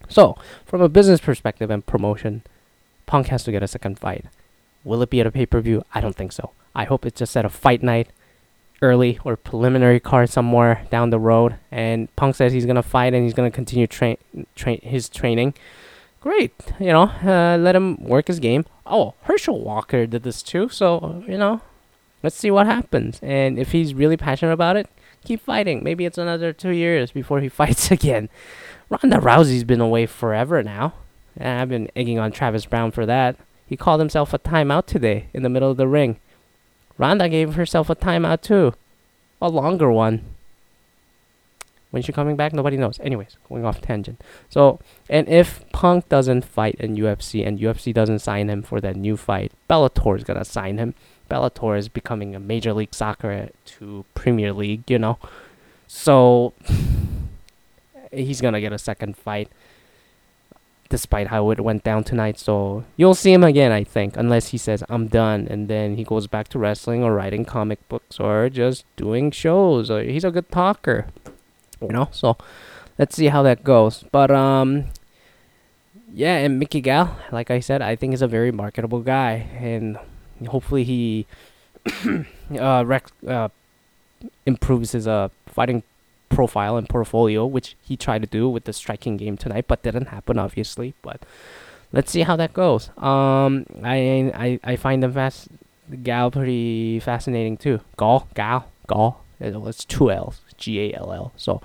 So, 0.07 0.37
from 0.65 0.81
a 0.81 0.87
business 0.87 1.19
perspective 1.19 1.69
and 1.69 1.85
promotion, 1.85 2.43
Punk 3.05 3.27
has 3.27 3.43
to 3.43 3.51
get 3.51 3.61
a 3.61 3.67
second 3.67 3.99
fight. 3.99 4.23
Will 4.85 5.01
it 5.01 5.09
be 5.09 5.19
at 5.19 5.27
a 5.27 5.31
pay 5.31 5.45
per 5.45 5.59
view? 5.59 5.83
I 5.93 5.99
don't 5.99 6.15
think 6.15 6.31
so. 6.31 6.51
I 6.73 6.85
hope 6.85 7.05
it's 7.05 7.19
just 7.19 7.35
at 7.35 7.43
a 7.43 7.49
fight 7.49 7.83
night 7.83 8.07
early 8.81 9.19
or 9.25 9.35
preliminary 9.35 9.99
card 9.99 10.29
somewhere 10.29 10.85
down 10.89 11.09
the 11.09 11.19
road. 11.19 11.55
And 11.69 12.15
Punk 12.15 12.35
says 12.35 12.53
he's 12.53 12.65
gonna 12.65 12.81
fight 12.81 13.13
and 13.13 13.25
he's 13.25 13.33
gonna 13.33 13.51
continue 13.51 13.87
train 13.87 14.17
train 14.55 14.79
his 14.81 15.09
training. 15.09 15.53
Great, 16.21 16.53
you 16.79 16.93
know, 16.93 17.11
uh, 17.23 17.57
let 17.57 17.75
him 17.75 18.01
work 18.01 18.27
his 18.27 18.39
game. 18.39 18.65
Oh, 18.89 19.13
Herschel 19.23 19.61
Walker 19.61 20.05
did 20.05 20.23
this 20.23 20.41
too, 20.41 20.69
so 20.69 21.23
you 21.27 21.37
know, 21.37 21.61
let's 22.23 22.35
see 22.35 22.51
what 22.51 22.65
happens. 22.65 23.19
And 23.21 23.59
if 23.59 23.71
he's 23.71 23.93
really 23.93 24.17
passionate 24.17 24.53
about 24.53 24.77
it, 24.77 24.87
keep 25.23 25.41
fighting. 25.41 25.83
Maybe 25.83 26.05
it's 26.05 26.17
another 26.17 26.53
two 26.53 26.71
years 26.71 27.11
before 27.11 27.39
he 27.41 27.49
fights 27.61 27.91
again. 27.91 28.29
Ronda 28.89 29.17
Rousey's 29.17 29.63
been 29.63 29.81
away 29.81 30.05
forever 30.05 30.63
now, 30.63 30.93
and 31.35 31.59
I've 31.59 31.69
been 31.69 31.89
egging 31.95 32.19
on 32.19 32.31
Travis 32.31 32.65
Browne 32.65 32.91
for 32.91 33.05
that. 33.05 33.35
He 33.65 33.75
called 33.75 33.99
himself 33.99 34.33
a 34.33 34.39
timeout 34.39 34.85
today 34.85 35.27
in 35.33 35.43
the 35.43 35.49
middle 35.49 35.69
of 35.69 35.77
the 35.77 35.87
ring. 35.87 36.19
Ronda 36.97 37.27
gave 37.27 37.55
herself 37.55 37.89
a 37.89 37.95
timeout 37.95 38.41
too. 38.41 38.73
A 39.41 39.49
longer 39.49 39.91
one. 39.91 40.23
When 41.91 42.03
she 42.03 42.11
coming 42.11 42.35
back, 42.35 42.53
nobody 42.53 42.75
knows. 42.75 42.99
Anyways, 42.99 43.37
going 43.47 43.65
off 43.65 43.79
tangent. 43.79 44.21
So, 44.49 44.79
and 45.09 45.27
if 45.29 45.63
Punk 45.71 46.09
doesn't 46.09 46.43
fight 46.43 46.75
in 46.75 46.97
UFC 46.97 47.47
and 47.47 47.59
UFC 47.59 47.93
doesn't 47.93 48.19
sign 48.19 48.49
him 48.49 48.61
for 48.61 48.81
that 48.81 48.95
new 48.95 49.15
fight, 49.15 49.51
Bellator 49.69 50.17
is 50.17 50.23
gonna 50.23 50.45
sign 50.45 50.77
him. 50.77 50.95
Bellator 51.29 51.77
is 51.77 51.87
becoming 51.87 52.35
a 52.35 52.39
Major 52.39 52.73
League 52.73 52.93
Soccer 52.93 53.49
to 53.65 54.05
Premier 54.15 54.51
League, 54.51 54.83
you 54.89 54.99
know. 54.99 55.17
So 55.87 56.53
he's 58.11 58.41
gonna 58.41 58.61
get 58.61 58.73
a 58.73 58.77
second 58.77 59.15
fight 59.15 59.49
despite 60.89 61.27
how 61.27 61.49
it 61.51 61.59
went 61.59 61.83
down 61.83 62.03
tonight. 62.03 62.39
So 62.39 62.83
you'll 62.95 63.15
see 63.15 63.33
him 63.33 63.43
again, 63.43 63.71
I 63.71 63.83
think, 63.83 64.17
unless 64.17 64.49
he 64.49 64.57
says 64.57 64.83
I'm 64.89 65.07
done 65.07 65.47
and 65.49 65.67
then 65.67 65.95
he 65.95 66.03
goes 66.03 66.27
back 66.27 66.47
to 66.49 66.59
wrestling 66.59 67.03
or 67.03 67.13
writing 67.13 67.45
comic 67.45 67.85
books 67.89 68.19
or 68.19 68.49
just 68.49 68.85
doing 68.95 69.31
shows. 69.31 69.91
Or 69.91 70.01
he's 70.01 70.23
a 70.23 70.31
good 70.31 70.49
talker, 70.51 71.07
you 71.81 71.89
know. 71.89 72.09
So 72.11 72.37
let's 72.97 73.15
see 73.15 73.27
how 73.27 73.43
that 73.43 73.63
goes. 73.63 74.03
But 74.11 74.31
um, 74.31 74.85
yeah, 76.13 76.37
and 76.37 76.59
Mickey 76.59 76.81
Gall, 76.81 77.15
like 77.31 77.51
I 77.51 77.59
said, 77.59 77.81
I 77.81 77.95
think 77.95 78.13
is 78.13 78.21
a 78.21 78.27
very 78.27 78.51
marketable 78.51 79.01
guy, 79.01 79.47
and 79.59 79.97
hopefully 80.47 80.83
he 80.83 81.25
uh, 82.59 82.83
rec- 82.85 83.11
uh 83.27 83.49
improves 84.45 84.91
his 84.93 85.07
uh 85.07 85.29
fighting 85.45 85.83
profile 86.29 86.77
and 86.77 86.89
portfolio, 86.89 87.45
which 87.45 87.75
he 87.81 87.95
tried 87.95 88.21
to 88.21 88.27
do 88.27 88.49
with 88.49 88.65
the 88.65 88.73
striking 88.73 89.17
game 89.17 89.37
tonight, 89.37 89.65
but 89.67 89.83
didn't 89.83 90.07
happen, 90.07 90.37
obviously. 90.37 90.93
But 91.01 91.21
let's 91.91 92.11
see 92.11 92.21
how 92.21 92.35
that 92.35 92.53
goes. 92.53 92.89
Um, 92.97 93.65
I 93.83 94.31
I, 94.33 94.59
I 94.63 94.75
find 94.75 95.03
the 95.03 95.09
fast, 95.09 95.47
Gall 96.03 96.31
pretty 96.31 96.99
fascinating 96.99 97.57
too. 97.57 97.81
Gall, 97.95 98.27
Gall, 98.33 98.69
Gall. 98.87 99.23
It's 99.39 99.85
two 99.85 100.11
L's, 100.11 100.41
G 100.57 100.79
A 100.91 100.97
L 100.97 101.13
L. 101.13 101.33
So, 101.35 101.61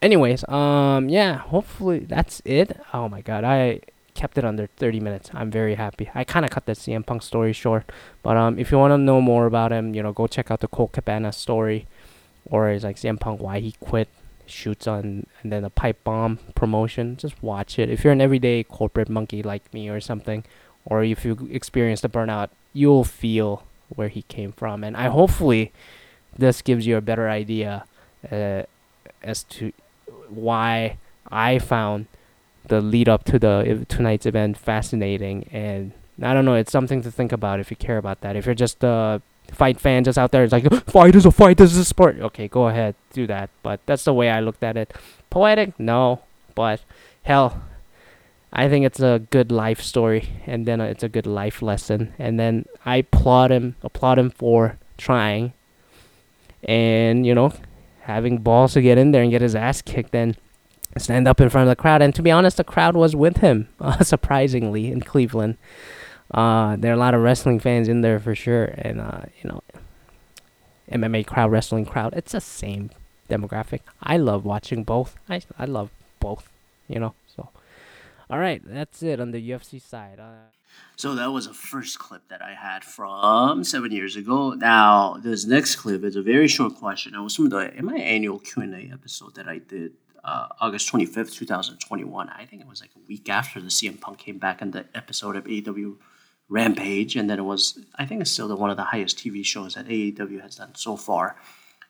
anyways, 0.00 0.46
um, 0.48 1.08
yeah. 1.08 1.38
Hopefully 1.38 2.00
that's 2.00 2.42
it. 2.44 2.80
Oh 2.92 3.08
my 3.08 3.20
God, 3.20 3.44
I 3.44 3.80
kept 4.14 4.38
it 4.38 4.44
under 4.44 4.66
30 4.66 5.00
minutes. 5.00 5.30
I'm 5.34 5.50
very 5.50 5.74
happy. 5.74 6.10
I 6.14 6.24
kind 6.24 6.44
of 6.44 6.50
cut 6.50 6.66
the 6.66 6.72
CM 6.72 7.04
Punk 7.04 7.22
story 7.22 7.52
short, 7.52 7.90
but 8.22 8.36
um, 8.36 8.58
if 8.58 8.72
you 8.72 8.78
want 8.78 8.92
to 8.92 8.98
know 8.98 9.20
more 9.20 9.46
about 9.46 9.72
him, 9.72 9.94
you 9.94 10.02
know, 10.02 10.12
go 10.12 10.26
check 10.26 10.50
out 10.50 10.60
the 10.60 10.68
Colt 10.68 10.92
Cabana 10.92 11.32
story 11.32 11.86
or 12.50 12.70
is 12.70 12.84
like 12.84 12.96
CM 12.96 13.20
Punk 13.20 13.40
why 13.40 13.60
he 13.60 13.72
quit 13.80 14.08
shoots 14.46 14.86
on 14.86 15.26
and 15.42 15.52
then 15.52 15.64
a 15.64 15.70
pipe 15.70 16.02
bomb 16.02 16.38
promotion. 16.54 17.16
Just 17.16 17.40
watch 17.42 17.78
it. 17.78 17.90
If 17.90 18.04
you're 18.04 18.12
an 18.12 18.20
everyday 18.20 18.62
corporate 18.64 19.08
monkey 19.08 19.42
like 19.42 19.72
me 19.74 19.88
or 19.88 20.00
something, 20.00 20.44
or 20.84 21.04
if 21.04 21.24
you 21.24 21.48
experience 21.50 22.00
the 22.00 22.08
burnout, 22.08 22.48
you'll 22.72 23.04
feel 23.04 23.64
where 23.88 24.08
he 24.08 24.22
came 24.22 24.52
from. 24.52 24.82
And 24.82 24.96
I 24.96 25.08
hopefully 25.08 25.72
this 26.38 26.62
gives 26.62 26.86
you 26.86 26.96
a 26.96 27.00
better 27.00 27.28
idea 27.28 27.84
uh, 28.30 28.62
as 29.22 29.42
to 29.44 29.72
why 30.28 30.98
I 31.30 31.58
found 31.58 32.06
the 32.68 32.80
lead 32.80 33.08
up 33.08 33.24
to 33.24 33.38
the 33.38 33.86
tonight's 33.88 34.26
event 34.26 34.56
fascinating. 34.56 35.48
And 35.52 35.92
I 36.22 36.34
don't 36.34 36.44
know, 36.44 36.54
it's 36.54 36.72
something 36.72 37.02
to 37.02 37.10
think 37.10 37.32
about 37.32 37.60
if 37.60 37.70
you 37.70 37.76
care 37.76 37.98
about 37.98 38.20
that. 38.22 38.36
If 38.36 38.46
you're 38.46 38.54
just 38.54 38.82
a 38.82 39.20
fight 39.52 39.78
fan 39.78 40.02
just 40.02 40.18
out 40.18 40.32
there 40.32 40.42
it's 40.42 40.52
like 40.52 40.68
fight 40.86 41.14
is 41.14 41.24
a 41.24 41.30
fight 41.30 41.56
this 41.56 41.72
is 41.72 41.78
a 41.78 41.84
sport. 41.84 42.18
Okay 42.20 42.48
go 42.48 42.68
ahead 42.68 42.94
do 43.12 43.26
that. 43.26 43.50
But 43.62 43.80
that's 43.86 44.04
the 44.04 44.14
way 44.14 44.30
i 44.30 44.40
looked 44.40 44.62
at 44.62 44.76
it. 44.76 44.92
Poetic? 45.30 45.78
No. 45.78 46.22
But 46.54 46.80
hell 47.22 47.62
i 48.52 48.68
think 48.68 48.86
it's 48.86 49.00
a 49.00 49.20
good 49.30 49.50
life 49.50 49.82
story 49.82 50.28
and 50.46 50.66
then 50.66 50.80
it's 50.80 51.02
a 51.02 51.08
good 51.08 51.26
life 51.26 51.62
lesson. 51.62 52.14
And 52.18 52.38
then 52.40 52.66
i 52.84 52.96
applaud 52.96 53.52
him 53.52 53.76
applaud 53.82 54.18
him 54.18 54.30
for 54.30 54.78
trying. 54.98 55.52
And 56.64 57.26
you 57.26 57.34
know 57.34 57.52
having 58.06 58.38
balls 58.38 58.72
to 58.72 58.82
get 58.82 58.98
in 58.98 59.12
there 59.12 59.22
and 59.22 59.30
get 59.30 59.42
his 59.42 59.54
ass 59.54 59.82
kicked 59.82 60.14
and 60.14 60.36
stand 60.96 61.28
up 61.28 61.40
in 61.40 61.50
front 61.50 61.68
of 61.68 61.76
the 61.76 61.80
crowd 61.80 62.00
and 62.00 62.14
to 62.14 62.22
be 62.22 62.30
honest 62.30 62.56
the 62.56 62.64
crowd 62.64 62.96
was 62.96 63.14
with 63.14 63.38
him 63.38 63.68
uh, 63.80 64.02
surprisingly 64.12 64.90
in 64.90 65.00
cleveland 65.00 65.56
uh, 66.30 66.76
there 66.76 66.90
are 66.90 66.94
a 66.94 66.98
lot 66.98 67.14
of 67.14 67.22
wrestling 67.22 67.60
fans 67.60 67.88
in 67.88 68.00
there 68.00 68.18
for 68.18 68.34
sure, 68.34 68.64
and 68.64 69.00
uh, 69.00 69.22
you 69.42 69.48
know, 69.48 69.62
MMA 70.90 71.26
crowd, 71.26 71.50
wrestling 71.50 71.86
crowd. 71.86 72.14
It's 72.16 72.32
the 72.32 72.40
same 72.40 72.90
demographic. 73.28 73.80
I 74.02 74.16
love 74.16 74.44
watching 74.44 74.82
both. 74.82 75.16
I 75.28 75.42
I 75.58 75.66
love 75.66 75.90
both. 76.20 76.48
You 76.88 77.00
know, 77.00 77.14
all 78.28 78.38
right, 78.38 78.62
that's 78.64 79.02
it 79.02 79.20
on 79.20 79.30
the 79.30 79.50
UFC 79.50 79.80
side. 79.80 80.18
Uh, 80.18 80.50
so 80.96 81.14
that 81.14 81.30
was 81.30 81.46
a 81.46 81.54
first 81.54 81.98
clip 81.98 82.28
that 82.28 82.42
I 82.42 82.54
had 82.54 82.82
from 82.84 83.64
seven 83.64 83.92
years 83.92 84.16
ago. 84.16 84.52
Now 84.54 85.16
this 85.22 85.44
next 85.44 85.76
clip 85.76 86.04
is 86.04 86.16
a 86.16 86.22
very 86.22 86.48
short 86.48 86.74
question. 86.76 87.14
It 87.14 87.20
was 87.20 87.36
from 87.36 87.50
the 87.50 87.72
in 87.74 87.84
my 87.84 87.96
annual 87.96 88.38
Q 88.38 88.62
and 88.62 88.74
A 88.74 88.92
episode 88.92 89.34
that 89.36 89.48
I 89.48 89.58
did 89.58 89.92
uh, 90.24 90.48
August 90.60 90.88
twenty 90.88 91.06
fifth, 91.06 91.34
two 91.34 91.46
thousand 91.46 91.78
twenty 91.78 92.04
one. 92.04 92.28
I 92.30 92.44
think 92.46 92.62
it 92.62 92.68
was 92.68 92.80
like 92.80 92.90
a 92.96 93.06
week 93.08 93.28
after 93.28 93.60
the 93.60 93.68
CM 93.68 94.00
Punk 94.00 94.18
came 94.18 94.38
back 94.38 94.60
in 94.60 94.72
the 94.72 94.86
episode 94.94 95.36
of 95.36 95.44
AEW 95.44 95.96
Rampage, 96.48 97.16
and 97.16 97.28
then 97.30 97.38
it 97.38 97.44
was 97.44 97.78
I 97.96 98.06
think 98.06 98.20
it's 98.20 98.30
still 98.30 98.48
the, 98.48 98.56
one 98.56 98.70
of 98.70 98.76
the 98.76 98.84
highest 98.84 99.18
TV 99.18 99.44
shows 99.44 99.74
that 99.74 99.86
AEW 99.86 100.40
has 100.42 100.56
done 100.56 100.74
so 100.74 100.96
far. 100.96 101.36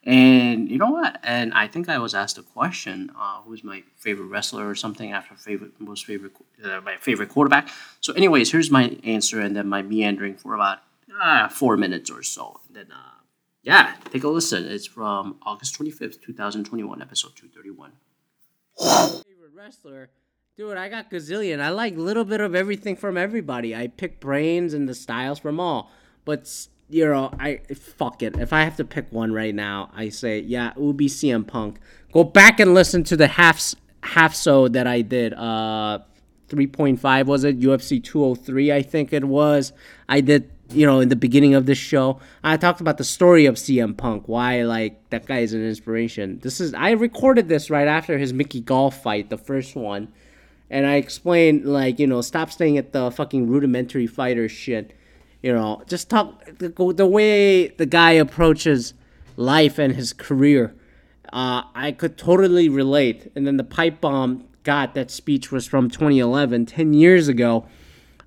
And 0.06 0.70
you 0.70 0.78
know 0.78 0.90
what? 0.90 1.18
And 1.24 1.52
I 1.52 1.66
think 1.66 1.88
I 1.88 1.98
was 1.98 2.14
asked 2.14 2.38
a 2.38 2.42
question: 2.42 3.10
uh, 3.18 3.40
Who's 3.42 3.64
my 3.64 3.82
favorite 3.96 4.26
wrestler 4.26 4.68
or 4.68 4.76
something 4.76 5.10
after 5.10 5.34
favorite 5.34 5.72
most 5.80 6.06
favorite 6.06 6.32
uh, 6.64 6.80
my 6.80 6.96
favorite 6.96 7.28
quarterback? 7.28 7.68
So, 8.00 8.12
anyways, 8.12 8.52
here's 8.52 8.70
my 8.70 8.96
answer, 9.02 9.40
and 9.40 9.56
then 9.56 9.68
my 9.68 9.82
meandering 9.82 10.36
for 10.36 10.54
about 10.54 10.78
uh, 11.20 11.48
four 11.48 11.76
minutes 11.76 12.08
or 12.08 12.22
so. 12.22 12.60
And 12.68 12.76
then, 12.76 12.86
uh, 12.92 13.18
yeah, 13.64 13.96
take 14.10 14.22
a 14.22 14.28
listen. 14.28 14.64
It's 14.66 14.86
from 14.86 15.38
August 15.42 15.74
twenty 15.74 15.90
fifth, 15.90 16.20
two 16.20 16.32
thousand 16.32 16.64
twenty 16.64 16.84
one, 16.84 17.02
episode 17.02 17.34
two 17.34 17.48
thirty 17.48 17.72
one. 17.72 17.92
favorite 18.78 19.54
wrestler 19.54 20.10
Dude, 20.56 20.78
I 20.78 20.88
got 20.88 21.10
gazillion. 21.10 21.60
I 21.60 21.68
like 21.68 21.96
a 21.96 22.00
little 22.00 22.24
bit 22.24 22.40
of 22.40 22.54
everything 22.54 22.96
from 22.96 23.18
everybody. 23.18 23.76
I 23.76 23.88
pick 23.88 24.20
brains 24.20 24.72
and 24.72 24.88
the 24.88 24.94
styles 24.94 25.38
from 25.38 25.60
all. 25.60 25.90
But 26.24 26.68
you 26.88 27.06
know, 27.06 27.30
I 27.38 27.60
fuck 27.74 28.22
it. 28.22 28.38
If 28.38 28.52
I 28.52 28.62
have 28.62 28.76
to 28.76 28.84
pick 28.84 29.10
one 29.10 29.32
right 29.32 29.54
now, 29.54 29.90
I 29.94 30.08
say 30.08 30.40
yeah, 30.40 30.70
it 30.70 30.78
would 30.78 30.96
be 30.96 31.08
CM 31.08 31.46
Punk. 31.46 31.78
Go 32.12 32.24
back 32.24 32.60
and 32.60 32.74
listen 32.74 33.04
to 33.04 33.16
the 33.16 33.26
half 33.26 33.74
half-sode 34.02 34.72
that 34.74 34.86
I 34.86 35.02
did. 35.02 35.34
Uh, 35.34 36.00
3.5 36.48 37.26
was 37.26 37.42
it 37.42 37.58
UFC 37.58 38.02
203 38.02 38.72
I 38.72 38.82
think 38.82 39.12
it 39.12 39.24
was. 39.24 39.72
I 40.08 40.20
did 40.20 40.50
you 40.70 40.86
know 40.86 41.00
in 41.00 41.08
the 41.08 41.16
beginning 41.16 41.54
of 41.54 41.66
this 41.66 41.78
show. 41.78 42.20
I 42.44 42.56
talked 42.56 42.80
about 42.80 42.98
the 42.98 43.04
story 43.04 43.46
of 43.46 43.56
CM 43.56 43.96
Punk, 43.96 44.24
why 44.26 44.62
like 44.62 45.10
that 45.10 45.26
guy 45.26 45.38
is 45.38 45.52
an 45.52 45.66
inspiration. 45.66 46.38
This 46.40 46.60
is 46.60 46.72
I 46.72 46.92
recorded 46.92 47.48
this 47.48 47.68
right 47.68 47.88
after 47.88 48.16
his 48.18 48.32
Mickey 48.32 48.60
Gall 48.60 48.90
fight, 48.90 49.28
the 49.28 49.38
first 49.38 49.74
one. 49.74 50.12
And 50.68 50.84
I 50.86 50.96
explained 50.96 51.64
like, 51.64 51.98
you 51.98 52.06
know, 52.06 52.20
stop 52.22 52.50
staying 52.50 52.78
at 52.78 52.92
the 52.92 53.10
fucking 53.10 53.48
rudimentary 53.48 54.06
fighter 54.06 54.48
shit. 54.48 54.95
You 55.46 55.52
know, 55.52 55.80
just 55.86 56.10
talk 56.10 56.44
the, 56.58 56.70
the 56.70 57.06
way 57.06 57.68
the 57.68 57.86
guy 57.86 58.10
approaches 58.10 58.94
life 59.36 59.78
and 59.78 59.94
his 59.94 60.12
career. 60.12 60.74
Uh, 61.32 61.62
I 61.72 61.92
could 61.92 62.18
totally 62.18 62.68
relate. 62.68 63.30
And 63.36 63.46
then 63.46 63.56
the 63.56 63.62
pipe 63.62 64.00
bomb 64.00 64.48
God, 64.64 64.94
that 64.94 65.08
speech 65.08 65.52
was 65.52 65.64
from 65.64 65.88
2011, 65.88 66.66
10 66.66 66.94
years 66.94 67.28
ago. 67.28 67.64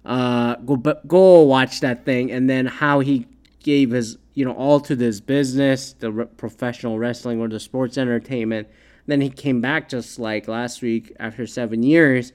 Uh, 0.06 0.56
go 0.66 0.78
go 0.78 1.42
watch 1.42 1.82
that 1.82 2.06
thing, 2.06 2.32
and 2.32 2.50
then 2.50 2.66
how 2.66 3.02
he 3.02 3.28
gave 3.64 3.92
his 3.92 4.18
you 4.34 4.46
know 4.46 4.54
all 4.54 4.80
to 4.80 4.96
this 4.96 5.20
business, 5.20 5.92
the 6.00 6.14
re- 6.14 6.26
professional 6.38 6.98
wrestling 6.98 7.42
or 7.42 7.50
the 7.50 7.60
sports 7.60 7.98
entertainment. 7.98 8.70
Then 9.08 9.20
he 9.20 9.30
came 9.30 9.60
back 9.60 9.90
just 9.90 10.20
like 10.20 10.48
last 10.48 10.82
week 10.82 11.14
after 11.20 11.46
seven 11.46 11.84
years, 11.84 12.32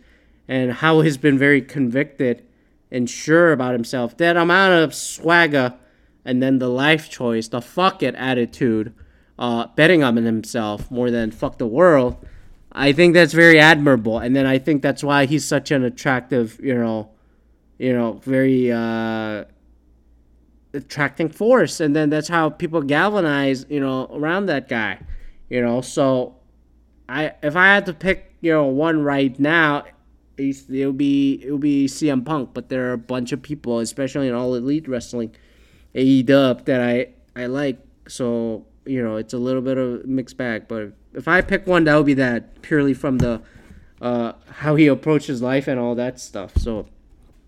and 0.47 0.73
how 0.73 1.01
he's 1.01 1.17
been 1.17 1.39
very 1.39 1.63
convicted 1.63 2.45
and 2.95 3.11
sure 3.11 3.53
about 3.53 3.73
himself. 3.73 4.17
That 4.17 4.37
amount 4.37 4.83
of 4.83 4.95
swagger, 4.95 5.75
and 6.25 6.43
then 6.43 6.59
the 6.59 6.69
life 6.69 7.11
choice, 7.11 7.49
the 7.49 7.61
fuck 7.61 8.03
it 8.03 8.15
attitude, 8.15 8.95
uh, 9.39 9.67
betting 9.77 10.03
on 10.03 10.17
himself 10.17 10.91
more 10.91 11.11
than 11.11 11.31
fuck 11.31 11.59
the 11.59 11.67
world 11.67 12.25
I 12.75 12.93
think 12.93 13.15
that's 13.15 13.33
very 13.33 13.61
admirable, 13.61 14.19
and 14.19 14.35
then 14.35 14.47
I 14.47 14.59
think 14.59 14.83
that's 14.83 15.05
why 15.05 15.27
he's 15.27 15.45
such 15.45 15.71
an 15.71 15.85
attractive, 15.85 16.59
you 16.61 16.75
know, 16.75 17.11
you 17.79 17.93
know, 17.93 18.15
very 18.25 18.73
uh, 18.73 19.45
attracting 20.73 21.29
force, 21.29 21.79
and 21.79 21.95
then 21.95 22.11
that's 22.11 22.27
how 22.27 22.51
people 22.51 22.83
galvanize, 22.83 23.65
you 23.69 23.79
know, 23.79 24.07
around 24.13 24.47
that 24.47 24.69
guy, 24.69 24.99
you 25.49 25.63
know. 25.63 25.83
So, 25.83 26.35
I 27.09 27.35
if 27.45 27.55
I 27.55 27.67
had 27.67 27.87
to 27.87 27.95
pick, 27.95 28.35
you 28.41 28.53
know, 28.53 28.65
one 28.65 29.05
right 29.05 29.39
now, 29.39 29.85
it 30.37 30.87
would 30.87 30.99
be 30.99 31.41
it 31.45 31.53
would 31.53 31.61
be 31.61 31.87
CM 31.87 32.25
Punk, 32.25 32.51
but 32.53 32.69
there 32.69 32.91
are 32.91 32.93
a 32.93 32.99
bunch 32.99 33.33
of 33.33 33.43
people, 33.43 33.79
especially 33.79 34.29
in 34.29 34.35
all 34.35 34.55
elite 34.55 34.89
wrestling, 34.89 35.35
AEW 35.95 36.65
that 36.65 36.81
I 36.81 37.09
I 37.37 37.47
like. 37.47 37.79
So 38.09 38.67
you 38.85 39.03
know, 39.03 39.17
it's 39.17 39.33
a 39.33 39.39
little 39.39 39.63
bit 39.63 39.79
of 39.79 40.07
mixed 40.07 40.37
bag, 40.37 40.69
but 40.69 40.93
if 41.15 41.29
I 41.29 41.41
pick 41.41 41.67
one, 41.67 41.85
that 41.85 41.97
would 41.97 42.07
be 42.07 42.15
that 42.15 42.61
purely 42.63 42.95
from 42.95 43.19
the 43.19 43.41
uh, 44.03 44.33
how 44.51 44.75
he 44.77 44.87
approaches 44.87 45.41
life 45.41 45.69
and 45.69 45.81
all 45.81 45.95
that 45.95 46.21
stuff. 46.21 46.57
So, 46.59 46.87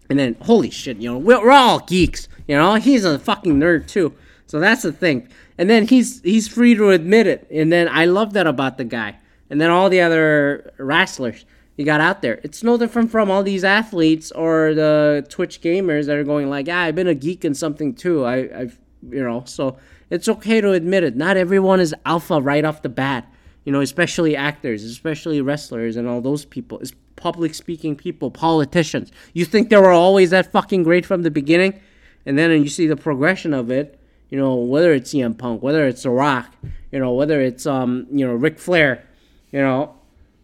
and 0.08 0.18
then 0.18 0.36
holy 0.40 0.70
shit, 0.70 0.96
you 0.98 1.10
know, 1.10 1.18
we're, 1.18 1.40
we're 1.42 1.50
all 1.50 1.80
geeks. 1.80 2.28
You 2.46 2.56
know, 2.56 2.74
he's 2.74 3.04
a 3.04 3.18
fucking 3.18 3.58
nerd 3.58 3.86
too. 3.86 4.14
So 4.46 4.60
that's 4.60 4.82
the 4.82 4.92
thing. 4.92 5.28
And 5.58 5.68
then 5.68 5.88
he's 5.88 6.22
he's 6.22 6.48
free 6.48 6.74
to 6.74 6.90
admit 6.90 7.26
it. 7.26 7.46
And 7.50 7.72
then 7.72 7.88
I 7.88 8.04
love 8.04 8.32
that 8.34 8.46
about 8.46 8.78
the 8.78 8.84
guy. 8.84 9.18
And 9.50 9.60
then 9.60 9.70
all 9.70 9.90
the 9.90 10.00
other 10.00 10.72
wrestlers 10.78 11.44
you 11.76 11.84
got 11.84 12.00
out 12.00 12.22
there. 12.22 12.40
It's 12.42 12.62
no 12.62 12.76
different 12.76 13.10
from 13.10 13.30
all 13.30 13.42
these 13.42 13.64
athletes 13.64 14.32
or 14.32 14.74
the 14.74 15.26
Twitch 15.28 15.60
gamers 15.60 16.06
that 16.06 16.16
are 16.16 16.24
going 16.24 16.48
like, 16.48 16.66
"Yeah, 16.66 16.80
I've 16.80 16.94
been 16.94 17.08
a 17.08 17.14
geek 17.14 17.44
in 17.44 17.54
something 17.54 17.94
too." 17.94 18.24
I, 18.24 18.48
I've 18.60 18.78
you 19.08 19.22
know, 19.22 19.44
so 19.46 19.78
it's 20.10 20.28
okay 20.28 20.60
to 20.60 20.72
admit 20.72 21.04
it. 21.04 21.16
Not 21.16 21.36
everyone 21.36 21.80
is 21.80 21.94
alpha 22.04 22.40
right 22.40 22.64
off 22.64 22.82
the 22.82 22.88
bat 22.88 23.30
you 23.66 23.72
know, 23.72 23.80
especially 23.80 24.36
actors, 24.36 24.84
especially 24.84 25.40
wrestlers 25.40 25.96
and 25.96 26.08
all 26.08 26.20
those 26.20 26.44
people, 26.44 26.78
is 26.78 26.94
public 27.16 27.52
speaking 27.52 27.96
people, 27.96 28.30
politicians. 28.30 29.10
You 29.34 29.44
think 29.44 29.70
they 29.70 29.76
were 29.76 29.90
always 29.90 30.30
that 30.30 30.52
fucking 30.52 30.84
great 30.84 31.04
from 31.04 31.22
the 31.22 31.32
beginning, 31.32 31.80
and 32.24 32.38
then 32.38 32.52
you 32.62 32.68
see 32.68 32.86
the 32.86 32.96
progression 32.96 33.52
of 33.52 33.70
it. 33.70 34.00
You 34.30 34.38
know, 34.38 34.54
whether 34.54 34.94
it's 34.94 35.12
CM 35.12 35.36
Punk, 35.36 35.62
whether 35.62 35.86
it's 35.86 36.04
The 36.04 36.10
Rock, 36.10 36.54
you 36.92 37.00
know, 37.00 37.12
whether 37.12 37.40
it's 37.40 37.66
um, 37.66 38.06
you 38.12 38.24
know, 38.24 38.34
Ric 38.34 38.60
Flair, 38.60 39.04
you 39.50 39.60
know, 39.60 39.95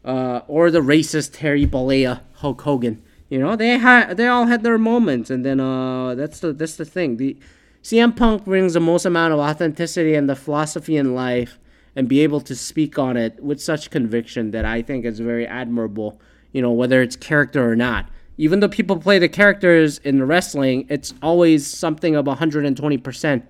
uh, 0.05 0.41
or 0.49 0.71
the 0.71 0.81
racist 0.81 1.31
Terry 1.35 1.67
Bollea, 1.67 2.21
Hulk 2.35 2.61
Hogan. 2.62 3.03
You 3.29 3.38
know, 3.38 3.57
they 3.57 3.79
had 3.79 4.17
they 4.17 4.27
all 4.27 4.47
had 4.47 4.62
their 4.62 4.79
moments, 4.79 5.31
and 5.31 5.45
then 5.45 5.59
uh, 5.59 6.15
that's 6.15 6.41
the 6.41 6.53
that's 6.53 6.77
the 6.77 6.85
thing. 6.85 7.17
The 7.17 7.37
CM 7.83 8.15
Punk 8.17 8.45
brings 8.45 8.75
the 8.75 8.81
most 8.81 9.05
amount 9.05 9.33
of 9.33 9.41
authenticity 9.41 10.15
and 10.15 10.29
the 10.29 10.37
philosophy 10.37 10.97
in 10.97 11.15
life 11.15 11.59
and 11.97 12.09
be 12.09 12.21
able 12.21 12.41
to 12.41 12.55
speak 12.55 12.99
on 12.99 13.17
it 13.17 13.43
with 13.43 13.61
such 13.61 13.91
conviction 13.91 14.51
that 14.53 14.65
I 14.65 14.83
think 14.83 15.05
is 15.05 15.19
very 15.19 15.47
admirable, 15.47 16.21
you 16.53 16.62
know, 16.62 16.73
whether 16.73 17.03
it's 17.03 17.17
character 17.17 17.69
or 17.69 17.77
not. 17.77 18.09
Even 18.38 18.61
though 18.61 18.69
people 18.69 18.99
play 18.99 19.19
the 19.19 19.29
characters 19.29 19.99
in 19.99 20.19
the 20.19 20.25
wrestling, 20.25 20.87
it's 20.88 21.12
always 21.23 21.67
something 21.67 22.17
of 22.17 22.25
120% 22.25 23.43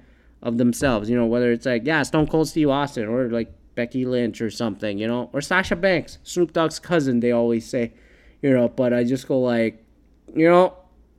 of 0.43 0.59
themselves, 0.59 1.09
you 1.09 1.17
know, 1.17 1.27
whether 1.27 1.53
it's 1.53 1.67
like, 1.67 1.83
yeah, 1.85 2.03
Stone 2.03 2.27
Cold 2.27 2.49
Steve 2.49 2.69
Austin 2.69 3.07
or 3.07 3.29
like 3.29 3.53
Becky 3.75 4.05
Lynch 4.05 4.41
or 4.41 4.51
something, 4.51 4.99
you 4.99 5.07
know, 5.07 5.31
or 5.33 5.41
Sasha 5.41 5.77
Banks, 5.77 6.19
Snoop 6.23 6.53
Dogg's 6.53 6.79
cousin, 6.79 7.21
they 7.21 7.33
always 7.33 7.69
say, 7.69 7.93
you 8.43 8.51
know, 8.51 8.69
but 8.69 8.93
I 8.93 9.05
just 9.05 9.29
go 9.29 9.41
like, 9.41 9.85
you 10.35 10.49
know, 10.49 10.75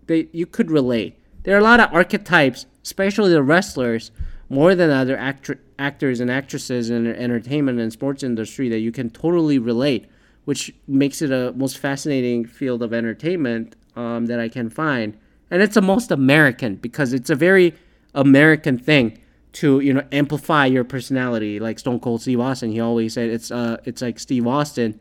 they 0.08 0.28
you 0.32 0.46
could 0.46 0.70
relate. 0.70 1.18
There 1.44 1.56
are 1.56 1.60
a 1.60 1.64
lot 1.64 1.80
of 1.80 1.94
archetypes, 1.94 2.66
especially 2.84 3.32
the 3.32 3.44
wrestlers, 3.44 4.12
more 4.50 4.76
than 4.76 4.90
other 4.90 5.18
actors 5.18 6.20
and 6.20 6.30
actresses 6.30 6.90
in 6.90 7.06
the 7.06 7.20
entertainment 7.20 7.80
and 7.80 7.92
sports 7.92 8.24
industry 8.24 8.70
that 8.70 8.80
you 8.80 8.92
can 8.92 9.10
totally 9.10 9.58
relate, 9.58 10.06
which 10.46 10.74
makes 10.88 11.22
it 11.22 11.32
a 11.32 11.54
most 11.54 11.78
fascinating 11.78 12.46
field 12.46 12.84
of 12.84 12.94
entertainment 12.94 13.76
um, 13.96 14.28
that 14.28 14.40
I 14.40 14.50
can 14.50 14.70
find. 14.70 15.18
And 15.50 15.62
it's 15.62 15.76
the 15.76 15.82
most 15.82 16.12
American 16.12 16.76
because 16.76 17.14
it's 17.14 17.30
a 17.30 17.36
very 17.36 17.74
American 18.14 18.78
thing 18.78 19.20
to 19.54 19.80
you 19.80 19.94
know 19.94 20.04
amplify 20.12 20.66
your 20.66 20.84
personality. 20.84 21.60
Like 21.60 21.80
Stone 21.80 22.00
Cold 22.00 22.22
Steve 22.22 22.40
Austin, 22.40 22.72
he 22.72 22.80
always 22.80 23.14
said 23.14 23.30
it's 23.30 23.52
uh 23.52 23.78
it's 23.86 24.02
like 24.02 24.20
Steve 24.20 24.48
Austin 24.48 25.00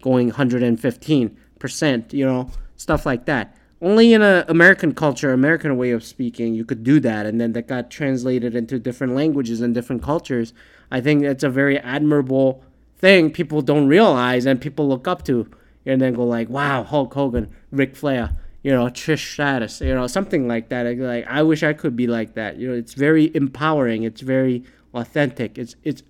going 0.00 0.28
115 0.28 1.36
percent, 1.58 2.12
you 2.12 2.26
know, 2.26 2.50
stuff 2.76 3.06
like 3.06 3.24
that 3.26 3.56
only 3.84 4.14
in 4.14 4.22
a 4.22 4.46
American 4.48 4.94
culture, 4.94 5.32
American 5.32 5.76
way 5.76 5.90
of 5.90 6.02
speaking, 6.02 6.54
you 6.54 6.64
could 6.64 6.82
do 6.82 6.98
that, 7.00 7.26
and 7.26 7.38
then 7.38 7.52
that 7.52 7.68
got 7.68 7.90
translated 7.90 8.56
into 8.56 8.78
different 8.78 9.14
languages 9.14 9.60
and 9.60 9.74
different 9.74 10.02
cultures. 10.02 10.54
I 10.90 11.02
think 11.02 11.22
it's 11.22 11.44
a 11.44 11.50
very 11.50 11.78
admirable 11.78 12.64
thing 12.96 13.30
people 13.30 13.60
don't 13.60 13.86
realize 13.86 14.46
and 14.46 14.58
people 14.58 14.88
look 14.88 15.06
up 15.06 15.22
to, 15.26 15.50
and 15.84 16.00
then 16.00 16.14
go 16.14 16.24
like, 16.24 16.48
"Wow, 16.48 16.82
Hulk 16.82 17.12
Hogan, 17.12 17.50
Ric 17.70 17.94
Flair." 17.94 18.30
You 18.64 18.72
know, 18.72 18.86
Trish 18.86 19.32
Stratus, 19.32 19.80
you 19.80 19.94
know, 19.94 20.08
something 20.08 20.48
like 20.48 20.70
that. 20.70 20.84
Like, 20.96 21.26
I 21.28 21.42
wish 21.42 21.62
I 21.62 21.74
could 21.74 21.94
be 21.94 22.08
like 22.08 22.34
that. 22.34 22.56
You 22.56 22.68
know, 22.68 22.74
it's 22.74 22.94
very 22.94 23.30
empowering. 23.36 24.02
It's 24.02 24.22
very 24.22 24.64
authentic. 24.94 25.58
It's 25.58 25.76
it's 25.84 26.02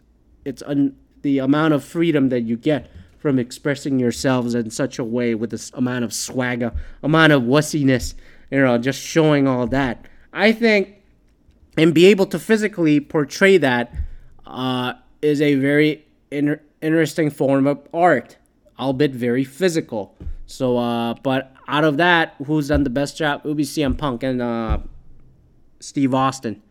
it's 0.47 0.63
un, 0.63 0.95
the 1.23 1.39
amount 1.39 1.75
of 1.75 1.85
freedom 1.85 2.29
that 2.29 2.43
you 2.43 2.57
get 2.57 2.91
from 3.19 3.39
expressing 3.39 3.99
yourselves 3.99 4.55
in 4.55 4.71
such 4.71 4.99
a 4.99 5.05
way 5.05 5.35
with 5.35 5.51
this 5.51 5.73
amount 5.73 6.05
of 6.05 6.13
swagger, 6.13 6.73
amount 7.03 7.33
of 7.33 7.43
wussiness, 7.43 8.15
you 8.51 8.61
know, 8.61 8.79
just 8.79 9.01
showing 9.01 9.49
all 9.49 9.67
that. 9.67 10.07
I 10.33 10.53
think, 10.53 10.97
and 11.77 11.95
be 11.95 12.07
able 12.07 12.27
to 12.27 12.39
physically 12.39 13.01
portray 13.01 13.57
that 13.57 13.93
uh, 14.47 14.93
is 15.23 15.41
a 15.41 15.55
very 15.55 16.05
inter- 16.31 16.61
interesting 16.83 17.31
form 17.31 17.67
of 17.67 17.81
art, 17.95 18.37
albeit 18.79 19.13
very 19.13 19.43
physical. 19.43 20.15
So, 20.47 20.77
uh, 20.77 21.15
but 21.15 21.54
out 21.67 21.85
of 21.85 21.97
that, 21.97 22.35
who's 22.45 22.69
done 22.69 22.85
the 22.85 22.91
best 22.91 23.17
job? 23.17 23.43
It 23.45 23.49
would 23.49 23.57
be 23.57 23.65
CM 23.65 23.97
Punk 23.97 24.23
and 24.23 24.43
uh, 24.43 24.79
Steve 25.81 26.15
Austin 26.15 26.63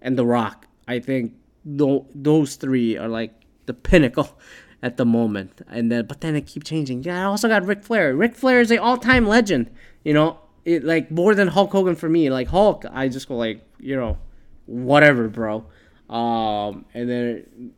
and 0.00 0.18
The 0.18 0.26
Rock. 0.26 0.66
I 0.86 0.98
think 0.98 1.34
th- 1.64 2.02
those 2.14 2.56
three 2.56 2.96
are 2.96 3.08
like 3.08 3.32
the 3.66 3.74
pinnacle 3.74 4.38
at 4.82 4.96
the 4.96 5.04
moment. 5.04 5.62
And 5.68 5.90
then, 5.90 6.06
but 6.06 6.20
then 6.20 6.36
it 6.36 6.46
keep 6.46 6.64
changing. 6.64 7.02
Yeah, 7.04 7.22
I 7.22 7.24
also 7.24 7.48
got 7.48 7.64
Ric 7.64 7.82
Flair. 7.82 8.14
Ric 8.14 8.34
Flair 8.34 8.60
is 8.60 8.70
a 8.70 8.78
all-time 8.78 9.26
legend. 9.26 9.70
You 10.04 10.14
know, 10.14 10.38
it 10.64 10.84
like 10.84 11.10
more 11.10 11.34
than 11.34 11.48
Hulk 11.48 11.72
Hogan 11.72 11.96
for 11.96 12.08
me. 12.08 12.30
Like 12.30 12.48
Hulk, 12.48 12.84
I 12.90 13.08
just 13.08 13.28
go 13.28 13.36
like, 13.36 13.62
you 13.78 13.96
know, 13.96 14.18
whatever, 14.66 15.28
bro. 15.28 15.66
Um, 16.10 16.84
and 16.92 17.08
then 17.08 17.72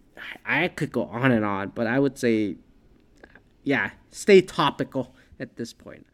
I 0.45 0.69
could 0.69 0.91
go 0.91 1.05
on 1.05 1.31
and 1.31 1.45
on, 1.45 1.69
but 1.75 1.87
I 1.87 1.99
would 1.99 2.19
say, 2.19 2.57
yeah, 3.63 3.91
stay 4.11 4.41
topical 4.41 5.15
at 5.39 5.57
this 5.57 5.73
point. 5.73 6.07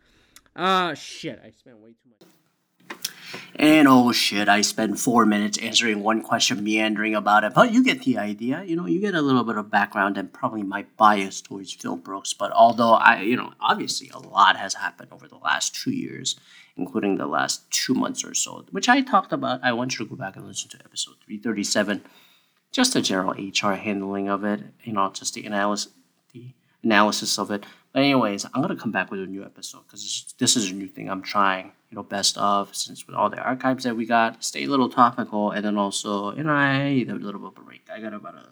Uh 0.55 0.95
shit, 0.95 1.41
I 1.45 1.51
spent 1.51 1.79
way 1.79 1.91
too 1.91 2.11
much. 2.11 2.29
And 3.57 3.87
oh 3.87 4.11
shit, 4.13 4.49
I 4.49 4.63
spent 4.63 4.99
four 4.99 5.27
minutes 5.27 5.59
answering 5.59 6.03
one 6.03 6.23
question, 6.23 6.65
meandering 6.65 7.15
about 7.15 7.45
it. 7.45 7.55
But 7.55 7.73
you 7.73 7.85
get 7.85 8.03
the 8.03 8.19
idea. 8.19 8.63
You 8.65 8.77
know, 8.77 8.87
you 8.87 9.01
get 9.01 9.15
a 9.15 9.23
little 9.23 9.45
bit 9.45 9.57
of 9.57 9.71
background 9.71 10.17
and 10.17 10.33
probably 10.33 10.63
my 10.63 10.87
bias 10.97 11.41
towards 11.41 11.73
Phil 11.73 11.97
Brooks. 11.97 12.33
But 12.33 12.53
although 12.53 12.95
I, 12.95 13.21
you 13.21 13.37
know, 13.37 13.53
obviously 13.61 14.11
a 14.11 14.19
lot 14.19 14.57
has 14.57 14.75
happened 14.75 15.13
over 15.13 15.29
the 15.29 15.37
last 15.37 15.75
two 15.75 15.93
years, 15.93 16.37
including 16.77 17.17
the 17.17 17.27
last 17.27 17.71
two 17.71 17.95
months 17.95 18.25
or 18.25 18.35
so, 18.35 18.65
which 18.71 18.89
I 18.89 19.03
talked 19.03 19.33
about. 19.33 19.63
I 19.63 19.73
want 19.73 19.99
you 19.99 20.05
to 20.05 20.11
go 20.11 20.17
back 20.17 20.37
and 20.37 20.47
listen 20.47 20.71
to 20.71 20.79
episode 20.85 21.17
337. 21.27 22.03
Just 22.73 22.95
the 22.95 23.03
general 23.03 23.35
HR 23.35 23.75
handling 23.75 24.29
of 24.29 24.45
it, 24.45 24.61
you 24.85 24.93
know, 24.93 25.11
just 25.11 25.35
the 25.35 25.45
analysis, 25.45 25.93
the 26.33 26.53
analysis 26.83 27.39
of 27.39 27.51
it. 27.51 27.65
But 27.93 28.01
anyways, 28.03 28.47
I'm 28.47 28.63
gonna 28.63 28.77
come 28.77 28.93
back 28.93 29.11
with 29.11 29.21
a 29.21 29.27
new 29.27 29.45
episode 29.45 29.83
because 29.87 30.35
this 30.39 30.57
is 30.57 30.71
a 30.71 30.75
new 30.75 30.89
thing 30.89 31.11
I'm 31.11 31.23
trying. 31.23 31.73
You 31.91 31.97
know, 31.97 32.05
best 32.05 32.39
of 32.39 32.75
since 32.75 33.07
with 33.07 33.17
all 33.17 33.31
the 33.31 33.39
archives 33.39 33.85
that 33.85 33.97
we 33.97 34.07
got, 34.07 34.45
stay 34.45 34.65
a 34.65 34.69
little 34.69 34.89
topical, 34.89 35.51
and 35.51 35.65
then 35.65 35.77
also 35.77 36.35
you 36.37 36.45
know 36.45 36.53
I 36.53 36.91
need 36.91 37.11
a 37.11 37.15
little 37.15 37.41
bit 37.41 37.51
of 37.51 37.59
a 37.59 37.63
break. 37.63 37.89
I 37.93 38.01
got 38.01 38.15
about 38.15 38.35
a 38.37 38.47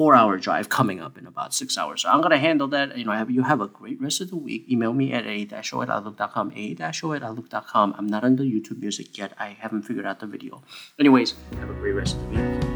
four 0.00 0.14
hour 0.14 0.38
drive 0.38 0.68
coming 0.68 1.00
up 1.00 1.18
in 1.18 1.26
about 1.26 1.52
six 1.52 1.76
hours. 1.76 2.02
So 2.02 2.08
I'm 2.10 2.20
gonna 2.20 2.38
handle 2.38 2.68
that. 2.68 2.96
You 2.96 3.04
know, 3.04 3.12
have 3.12 3.30
you 3.30 3.42
have 3.42 3.60
a 3.60 3.68
great 3.68 4.00
rest 4.00 4.20
of 4.20 4.30
the 4.30 4.36
week. 4.36 4.70
Email 4.70 4.92
me 4.92 5.12
at 5.12 5.26
a 5.26 5.44
dash 5.44 5.72
o 5.72 5.82
at 5.82 5.90
outlook.com, 5.90 6.52
a 6.54 6.74
dash 6.74 7.02
o 7.02 7.12
at 7.12 7.22
outlook.com. 7.22 7.94
I'm 7.96 8.06
not 8.06 8.24
on 8.24 8.36
the 8.36 8.44
YouTube 8.44 8.80
music 8.80 9.16
yet. 9.16 9.32
I 9.38 9.56
haven't 9.58 9.82
figured 9.82 10.06
out 10.06 10.20
the 10.20 10.26
video. 10.26 10.62
Anyways, 10.98 11.34
have 11.58 11.70
a 11.70 11.74
great 11.74 11.92
rest 11.92 12.16
of 12.16 12.22
the 12.22 12.40
week. 12.40 12.69